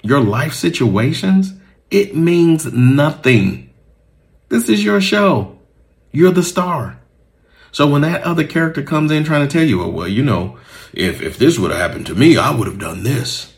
your 0.00 0.20
life 0.20 0.54
situations, 0.54 1.54
it 1.90 2.14
means 2.14 2.72
nothing. 2.72 3.74
This 4.48 4.68
is 4.68 4.84
your 4.84 5.00
show. 5.00 5.58
You're 6.12 6.30
the 6.30 6.44
star. 6.44 7.00
So 7.72 7.88
when 7.88 8.02
that 8.02 8.22
other 8.22 8.44
character 8.44 8.84
comes 8.84 9.10
in 9.10 9.24
trying 9.24 9.48
to 9.48 9.52
tell 9.52 9.66
you, 9.66 9.82
oh, 9.82 9.88
well, 9.88 10.06
you 10.06 10.22
know, 10.22 10.56
if, 10.92 11.20
if 11.20 11.36
this 11.36 11.58
would 11.58 11.72
have 11.72 11.80
happened 11.80 12.06
to 12.06 12.14
me, 12.14 12.36
I 12.36 12.54
would 12.54 12.68
have 12.68 12.78
done 12.78 13.02
this. 13.02 13.51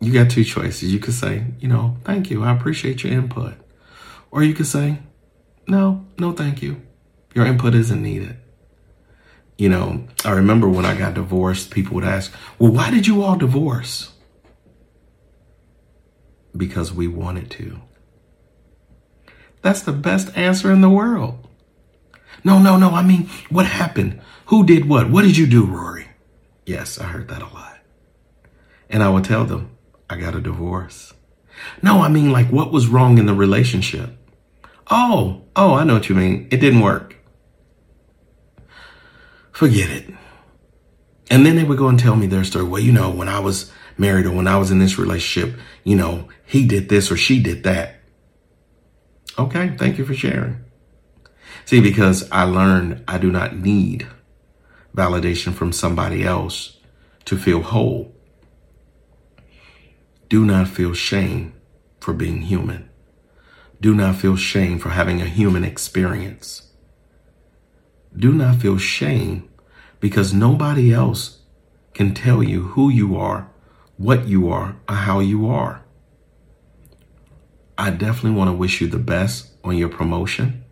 You 0.00 0.12
got 0.12 0.30
two 0.30 0.44
choices. 0.44 0.92
You 0.92 0.98
could 0.98 1.14
say, 1.14 1.44
you 1.58 1.68
know, 1.68 1.96
thank 2.04 2.30
you. 2.30 2.42
I 2.42 2.52
appreciate 2.52 3.04
your 3.04 3.12
input. 3.12 3.54
Or 4.30 4.42
you 4.42 4.54
could 4.54 4.66
say, 4.66 4.98
no, 5.66 6.06
no, 6.18 6.32
thank 6.32 6.62
you. 6.62 6.80
Your 7.34 7.46
input 7.46 7.74
isn't 7.74 8.02
needed. 8.02 8.36
You 9.58 9.68
know, 9.68 10.06
I 10.24 10.30
remember 10.30 10.68
when 10.68 10.86
I 10.86 10.96
got 10.96 11.14
divorced, 11.14 11.70
people 11.70 11.96
would 11.96 12.04
ask, 12.04 12.32
well, 12.58 12.72
why 12.72 12.90
did 12.90 13.06
you 13.06 13.22
all 13.22 13.36
divorce? 13.36 14.12
Because 16.56 16.92
we 16.92 17.06
wanted 17.06 17.50
to. 17.52 17.80
That's 19.60 19.82
the 19.82 19.92
best 19.92 20.34
answer 20.36 20.72
in 20.72 20.80
the 20.80 20.88
world. 20.88 21.46
No, 22.42 22.58
no, 22.58 22.78
no. 22.78 22.90
I 22.92 23.02
mean, 23.02 23.28
what 23.50 23.66
happened? 23.66 24.20
Who 24.46 24.64
did 24.64 24.88
what? 24.88 25.10
What 25.10 25.22
did 25.22 25.36
you 25.36 25.46
do, 25.46 25.66
Rory? 25.66 26.08
Yes, 26.64 26.98
I 26.98 27.04
heard 27.04 27.28
that 27.28 27.42
a 27.42 27.46
lot. 27.46 27.78
And 28.88 29.02
I 29.02 29.10
would 29.10 29.24
tell 29.24 29.44
them, 29.44 29.76
I 30.10 30.16
got 30.16 30.34
a 30.34 30.40
divorce. 30.40 31.14
No, 31.82 32.02
I 32.02 32.08
mean, 32.08 32.32
like, 32.32 32.48
what 32.48 32.72
was 32.72 32.88
wrong 32.88 33.18
in 33.18 33.26
the 33.26 33.34
relationship? 33.34 34.10
Oh, 34.90 35.42
oh, 35.54 35.74
I 35.74 35.84
know 35.84 35.94
what 35.94 36.08
you 36.08 36.16
mean. 36.16 36.48
It 36.50 36.56
didn't 36.56 36.80
work. 36.80 37.16
Forget 39.52 39.88
it. 39.88 40.14
And 41.30 41.46
then 41.46 41.54
they 41.54 41.62
would 41.62 41.78
go 41.78 41.86
and 41.86 41.98
tell 41.98 42.16
me 42.16 42.26
their 42.26 42.42
story. 42.42 42.64
Well, 42.64 42.82
you 42.82 42.90
know, 42.90 43.10
when 43.10 43.28
I 43.28 43.38
was 43.38 43.70
married 43.96 44.26
or 44.26 44.32
when 44.32 44.48
I 44.48 44.56
was 44.56 44.72
in 44.72 44.80
this 44.80 44.98
relationship, 44.98 45.60
you 45.84 45.94
know, 45.94 46.28
he 46.44 46.66
did 46.66 46.88
this 46.88 47.12
or 47.12 47.16
she 47.16 47.40
did 47.40 47.62
that. 47.62 48.00
Okay, 49.38 49.76
thank 49.76 49.96
you 49.96 50.04
for 50.04 50.14
sharing. 50.14 50.64
See, 51.66 51.80
because 51.80 52.28
I 52.32 52.44
learned 52.44 53.04
I 53.06 53.18
do 53.18 53.30
not 53.30 53.56
need 53.56 54.08
validation 54.96 55.52
from 55.54 55.72
somebody 55.72 56.24
else 56.24 56.78
to 57.26 57.36
feel 57.36 57.62
whole. 57.62 58.12
Do 60.30 60.44
not 60.44 60.68
feel 60.68 60.94
shame 60.94 61.54
for 61.98 62.14
being 62.14 62.42
human. 62.42 62.88
Do 63.80 63.96
not 63.96 64.14
feel 64.14 64.36
shame 64.36 64.78
for 64.78 64.90
having 64.90 65.20
a 65.20 65.24
human 65.24 65.64
experience. 65.64 66.70
Do 68.16 68.32
not 68.32 68.60
feel 68.60 68.78
shame 68.78 69.48
because 69.98 70.32
nobody 70.32 70.92
else 70.92 71.40
can 71.94 72.14
tell 72.14 72.44
you 72.44 72.62
who 72.62 72.90
you 72.90 73.16
are, 73.16 73.50
what 73.96 74.28
you 74.28 74.48
are, 74.52 74.76
or 74.88 74.94
how 74.94 75.18
you 75.18 75.48
are. 75.48 75.82
I 77.76 77.90
definitely 77.90 78.38
want 78.38 78.50
to 78.50 78.56
wish 78.56 78.80
you 78.80 78.86
the 78.86 78.98
best 78.98 79.50
on 79.64 79.76
your 79.76 79.88
promotion. 79.88 80.62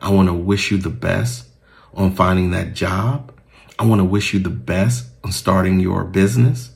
I 0.00 0.10
want 0.10 0.26
to 0.26 0.34
wish 0.34 0.72
you 0.72 0.78
the 0.78 0.90
best 0.90 1.46
on 1.94 2.16
finding 2.16 2.50
that 2.50 2.74
job. 2.74 3.32
I 3.78 3.86
want 3.86 4.00
to 4.00 4.04
wish 4.04 4.34
you 4.34 4.40
the 4.40 4.50
best 4.50 5.06
on 5.22 5.30
starting 5.30 5.78
your 5.78 6.02
business. 6.02 6.71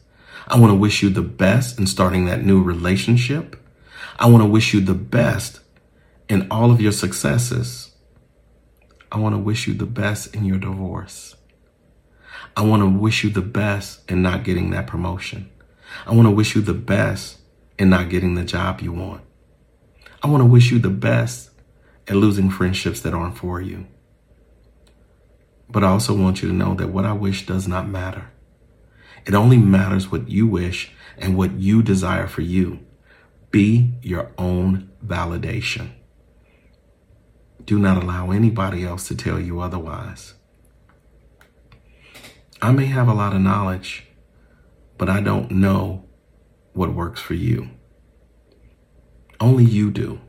I 0.48 0.58
want 0.58 0.70
to 0.70 0.76
wish 0.76 1.02
you 1.02 1.10
the 1.10 1.22
best 1.22 1.78
in 1.78 1.86
starting 1.86 2.26
that 2.26 2.44
new 2.44 2.62
relationship. 2.62 3.56
I 4.18 4.26
want 4.26 4.42
to 4.42 4.48
wish 4.48 4.72
you 4.72 4.80
the 4.80 4.94
best 4.94 5.60
in 6.28 6.46
all 6.50 6.70
of 6.70 6.80
your 6.80 6.92
successes. 6.92 7.90
I 9.10 9.18
want 9.18 9.34
to 9.34 9.38
wish 9.38 9.66
you 9.66 9.74
the 9.74 9.86
best 9.86 10.34
in 10.34 10.44
your 10.44 10.58
divorce. 10.58 11.34
I 12.56 12.62
want 12.62 12.82
to 12.82 12.88
wish 12.88 13.24
you 13.24 13.30
the 13.30 13.42
best 13.42 14.08
in 14.10 14.22
not 14.22 14.44
getting 14.44 14.70
that 14.70 14.86
promotion. 14.86 15.50
I 16.06 16.14
want 16.14 16.26
to 16.26 16.32
wish 16.32 16.54
you 16.54 16.62
the 16.62 16.74
best 16.74 17.38
in 17.78 17.90
not 17.90 18.08
getting 18.08 18.34
the 18.34 18.44
job 18.44 18.80
you 18.80 18.92
want. 18.92 19.22
I 20.22 20.28
want 20.28 20.42
to 20.42 20.46
wish 20.46 20.70
you 20.70 20.78
the 20.78 20.90
best 20.90 21.50
at 22.08 22.16
losing 22.16 22.50
friendships 22.50 23.00
that 23.00 23.14
aren't 23.14 23.36
for 23.36 23.60
you. 23.60 23.86
But 25.68 25.82
I 25.82 25.88
also 25.88 26.16
want 26.16 26.40
you 26.40 26.48
to 26.48 26.54
know 26.54 26.74
that 26.74 26.88
what 26.88 27.04
I 27.04 27.12
wish 27.12 27.46
does 27.46 27.66
not 27.66 27.88
matter. 27.88 28.30
It 29.26 29.34
only 29.34 29.58
matters 29.58 30.10
what 30.10 30.28
you 30.28 30.46
wish 30.46 30.92
and 31.18 31.36
what 31.36 31.58
you 31.58 31.82
desire 31.82 32.28
for 32.28 32.42
you. 32.42 32.80
Be 33.50 33.94
your 34.02 34.32
own 34.38 34.90
validation. 35.04 35.90
Do 37.64 37.78
not 37.78 38.02
allow 38.02 38.30
anybody 38.30 38.84
else 38.84 39.08
to 39.08 39.16
tell 39.16 39.40
you 39.40 39.60
otherwise. 39.60 40.34
I 42.62 42.70
may 42.70 42.86
have 42.86 43.08
a 43.08 43.14
lot 43.14 43.34
of 43.34 43.40
knowledge, 43.40 44.06
but 44.96 45.08
I 45.08 45.20
don't 45.20 45.50
know 45.50 46.04
what 46.72 46.94
works 46.94 47.20
for 47.20 47.34
you. 47.34 47.70
Only 49.40 49.64
you 49.64 49.90
do. 49.90 50.20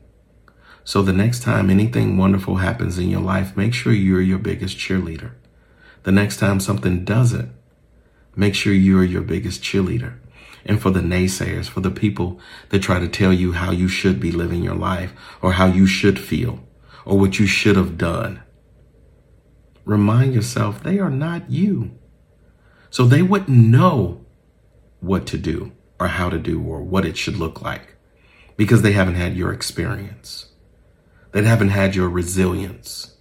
So 0.83 1.01
the 1.01 1.13
next 1.13 1.43
time 1.43 1.69
anything 1.69 2.17
wonderful 2.17 2.55
happens 2.55 2.97
in 2.97 3.09
your 3.09 3.21
life, 3.21 3.55
make 3.55 3.73
sure 3.73 3.93
you're 3.93 4.21
your 4.21 4.39
biggest 4.39 4.77
cheerleader. 4.77 5.33
The 6.03 6.11
next 6.11 6.37
time 6.37 6.59
something 6.59 7.05
doesn't, 7.05 7.51
make 8.37 8.55
sure 8.55 8.71
you're 8.71 9.03
your 9.03 9.21
biggest 9.21 9.61
cheerleader 9.61 10.19
and 10.67 10.81
for 10.81 10.91
the 10.91 10.99
naysayers, 10.99 11.67
for 11.67 11.79
the 11.79 11.89
people 11.89 12.39
that 12.69 12.81
try 12.81 12.99
to 12.99 13.07
tell 13.07 13.31
you 13.31 13.53
how 13.53 13.71
you 13.71 13.87
should 13.87 14.19
be 14.19 14.31
living 14.31 14.63
your 14.63 14.75
life 14.75 15.13
or 15.41 15.53
how 15.53 15.65
you 15.65 15.87
should 15.87 16.19
feel 16.19 16.59
or 17.05 17.17
what 17.17 17.39
you 17.39 17.47
should 17.47 17.77
have 17.77 17.97
done. 17.97 18.43
Remind 19.85 20.33
yourself 20.33 20.83
they 20.83 20.99
are 20.99 21.09
not 21.09 21.49
you. 21.49 21.97
So 22.89 23.05
they 23.05 23.21
wouldn't 23.21 23.57
know 23.57 24.25
what 24.99 25.25
to 25.27 25.37
do 25.37 25.71
or 25.99 26.07
how 26.07 26.29
to 26.29 26.37
do 26.37 26.61
or 26.61 26.83
what 26.83 27.05
it 27.05 27.17
should 27.17 27.37
look 27.37 27.61
like 27.61 27.95
because 28.57 28.81
they 28.81 28.91
haven't 28.91 29.15
had 29.15 29.37
your 29.37 29.53
experience. 29.53 30.47
They 31.31 31.43
haven't 31.43 31.69
had 31.69 31.95
your 31.95 32.09
resilience. 32.09 33.15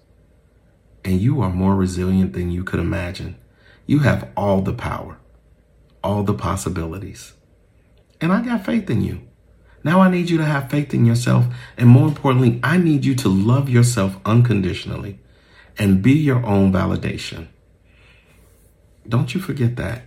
And 1.05 1.21
you 1.21 1.41
are 1.41 1.51
more 1.51 1.77
resilient 1.77 2.33
than 2.33 2.51
you 2.51 2.65
could 2.65 2.81
imagine. 2.81 3.39
You 3.87 4.01
have 4.01 4.29
all 4.37 4.63
the 4.63 4.73
power, 4.73 5.19
all 6.03 6.23
the 6.23 6.35
possibilities. 6.35 7.33
And 8.21 8.33
I 8.33 8.43
got 8.43 8.65
faith 8.65 8.91
in 8.91 9.03
you. 9.03 9.23
Now 9.85 10.01
I 10.01 10.11
need 10.11 10.29
you 10.29 10.39
to 10.39 10.45
have 10.45 10.71
faith 10.71 10.93
in 10.93 11.07
yourself. 11.07 11.47
And 11.77 11.89
more 11.89 12.09
importantly, 12.09 12.59
I 12.63 12.77
need 12.77 13.05
you 13.05 13.15
to 13.17 13.29
love 13.29 13.69
yourself 13.69 14.17
unconditionally 14.25 15.21
and 15.79 16.03
be 16.03 16.13
your 16.13 16.45
own 16.45 16.73
validation. 16.73 17.49
Don't 19.09 19.35
you 19.35 19.41
forget 19.41 19.77
that. 19.77 20.03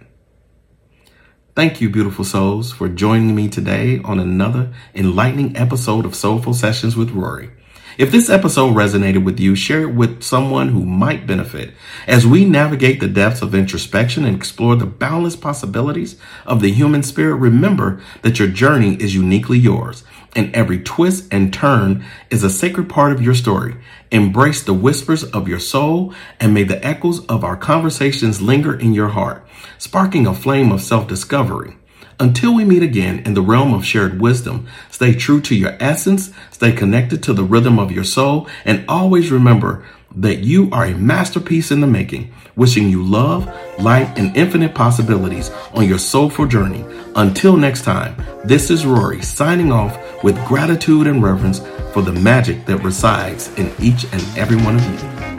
Thank 1.55 1.81
you, 1.81 1.89
beautiful 1.89 2.25
souls, 2.25 2.71
for 2.71 2.89
joining 2.89 3.35
me 3.35 3.49
today 3.49 3.99
on 4.03 4.19
another 4.19 4.73
enlightening 4.93 5.55
episode 5.55 6.05
of 6.05 6.15
Soulful 6.15 6.53
Sessions 6.53 6.95
with 6.95 7.11
Rory. 7.11 7.51
If 7.99 8.11
this 8.11 8.29
episode 8.29 8.75
resonated 8.75 9.25
with 9.25 9.41
you, 9.41 9.55
share 9.55 9.81
it 9.81 9.93
with 9.93 10.23
someone 10.23 10.69
who 10.69 10.85
might 10.85 11.27
benefit. 11.27 11.73
As 12.07 12.25
we 12.25 12.45
navigate 12.45 13.01
the 13.01 13.09
depths 13.09 13.41
of 13.41 13.53
introspection 13.53 14.23
and 14.23 14.37
explore 14.37 14.77
the 14.77 14.85
boundless 14.85 15.35
possibilities 15.35 16.15
of 16.45 16.61
the 16.61 16.71
human 16.71 17.03
spirit, 17.03 17.35
remember 17.35 18.01
that 18.21 18.39
your 18.39 18.47
journey 18.47 18.95
is 19.01 19.15
uniquely 19.15 19.59
yours 19.59 20.05
and 20.33 20.55
every 20.55 20.79
twist 20.81 21.27
and 21.29 21.53
turn 21.53 22.05
is 22.29 22.41
a 22.41 22.49
sacred 22.49 22.87
part 22.87 23.11
of 23.11 23.21
your 23.21 23.35
story. 23.35 23.75
Embrace 24.11 24.63
the 24.63 24.73
whispers 24.73 25.25
of 25.25 25.49
your 25.49 25.59
soul 25.59 26.13
and 26.39 26.53
may 26.53 26.63
the 26.63 26.81
echoes 26.87 27.25
of 27.25 27.43
our 27.43 27.57
conversations 27.57 28.41
linger 28.41 28.73
in 28.79 28.93
your 28.93 29.09
heart, 29.09 29.45
sparking 29.77 30.25
a 30.25 30.33
flame 30.33 30.71
of 30.71 30.79
self 30.79 31.05
discovery. 31.05 31.75
Until 32.21 32.53
we 32.53 32.65
meet 32.65 32.83
again 32.83 33.19
in 33.25 33.33
the 33.33 33.41
realm 33.41 33.73
of 33.73 33.85
shared 33.85 34.19
wisdom, 34.19 34.67
stay 34.91 35.13
true 35.13 35.39
to 35.39 35.55
your 35.55 35.77
essence, 35.79 36.33
stay 36.51 36.73
connected 36.73 37.23
to 37.23 37.33
the 37.33 37.45
rhythm 37.45 37.79
of 37.79 37.93
your 37.93 38.03
soul, 38.03 38.49
and 38.65 38.83
always 38.89 39.31
remember 39.31 39.85
that 40.17 40.39
you 40.39 40.69
are 40.73 40.83
a 40.83 40.97
masterpiece 40.97 41.71
in 41.71 41.79
the 41.79 41.87
making. 41.87 42.33
Wishing 42.57 42.89
you 42.89 43.03
love, 43.03 43.45
light, 43.79 44.19
and 44.19 44.35
infinite 44.35 44.75
possibilities 44.75 45.49
on 45.73 45.87
your 45.87 45.99
soulful 45.99 46.45
journey. 46.45 46.83
Until 47.15 47.55
next 47.55 47.83
time, 47.83 48.21
this 48.43 48.69
is 48.69 48.85
Rory 48.85 49.21
signing 49.21 49.71
off 49.71 49.97
with 50.21 50.45
gratitude 50.45 51.07
and 51.07 51.23
reverence 51.23 51.59
for 51.93 52.01
the 52.01 52.11
magic 52.11 52.65
that 52.65 52.83
resides 52.83 53.47
in 53.57 53.71
each 53.79 54.03
and 54.11 54.21
every 54.37 54.57
one 54.57 54.75
of 54.75 54.85
you. 54.85 55.38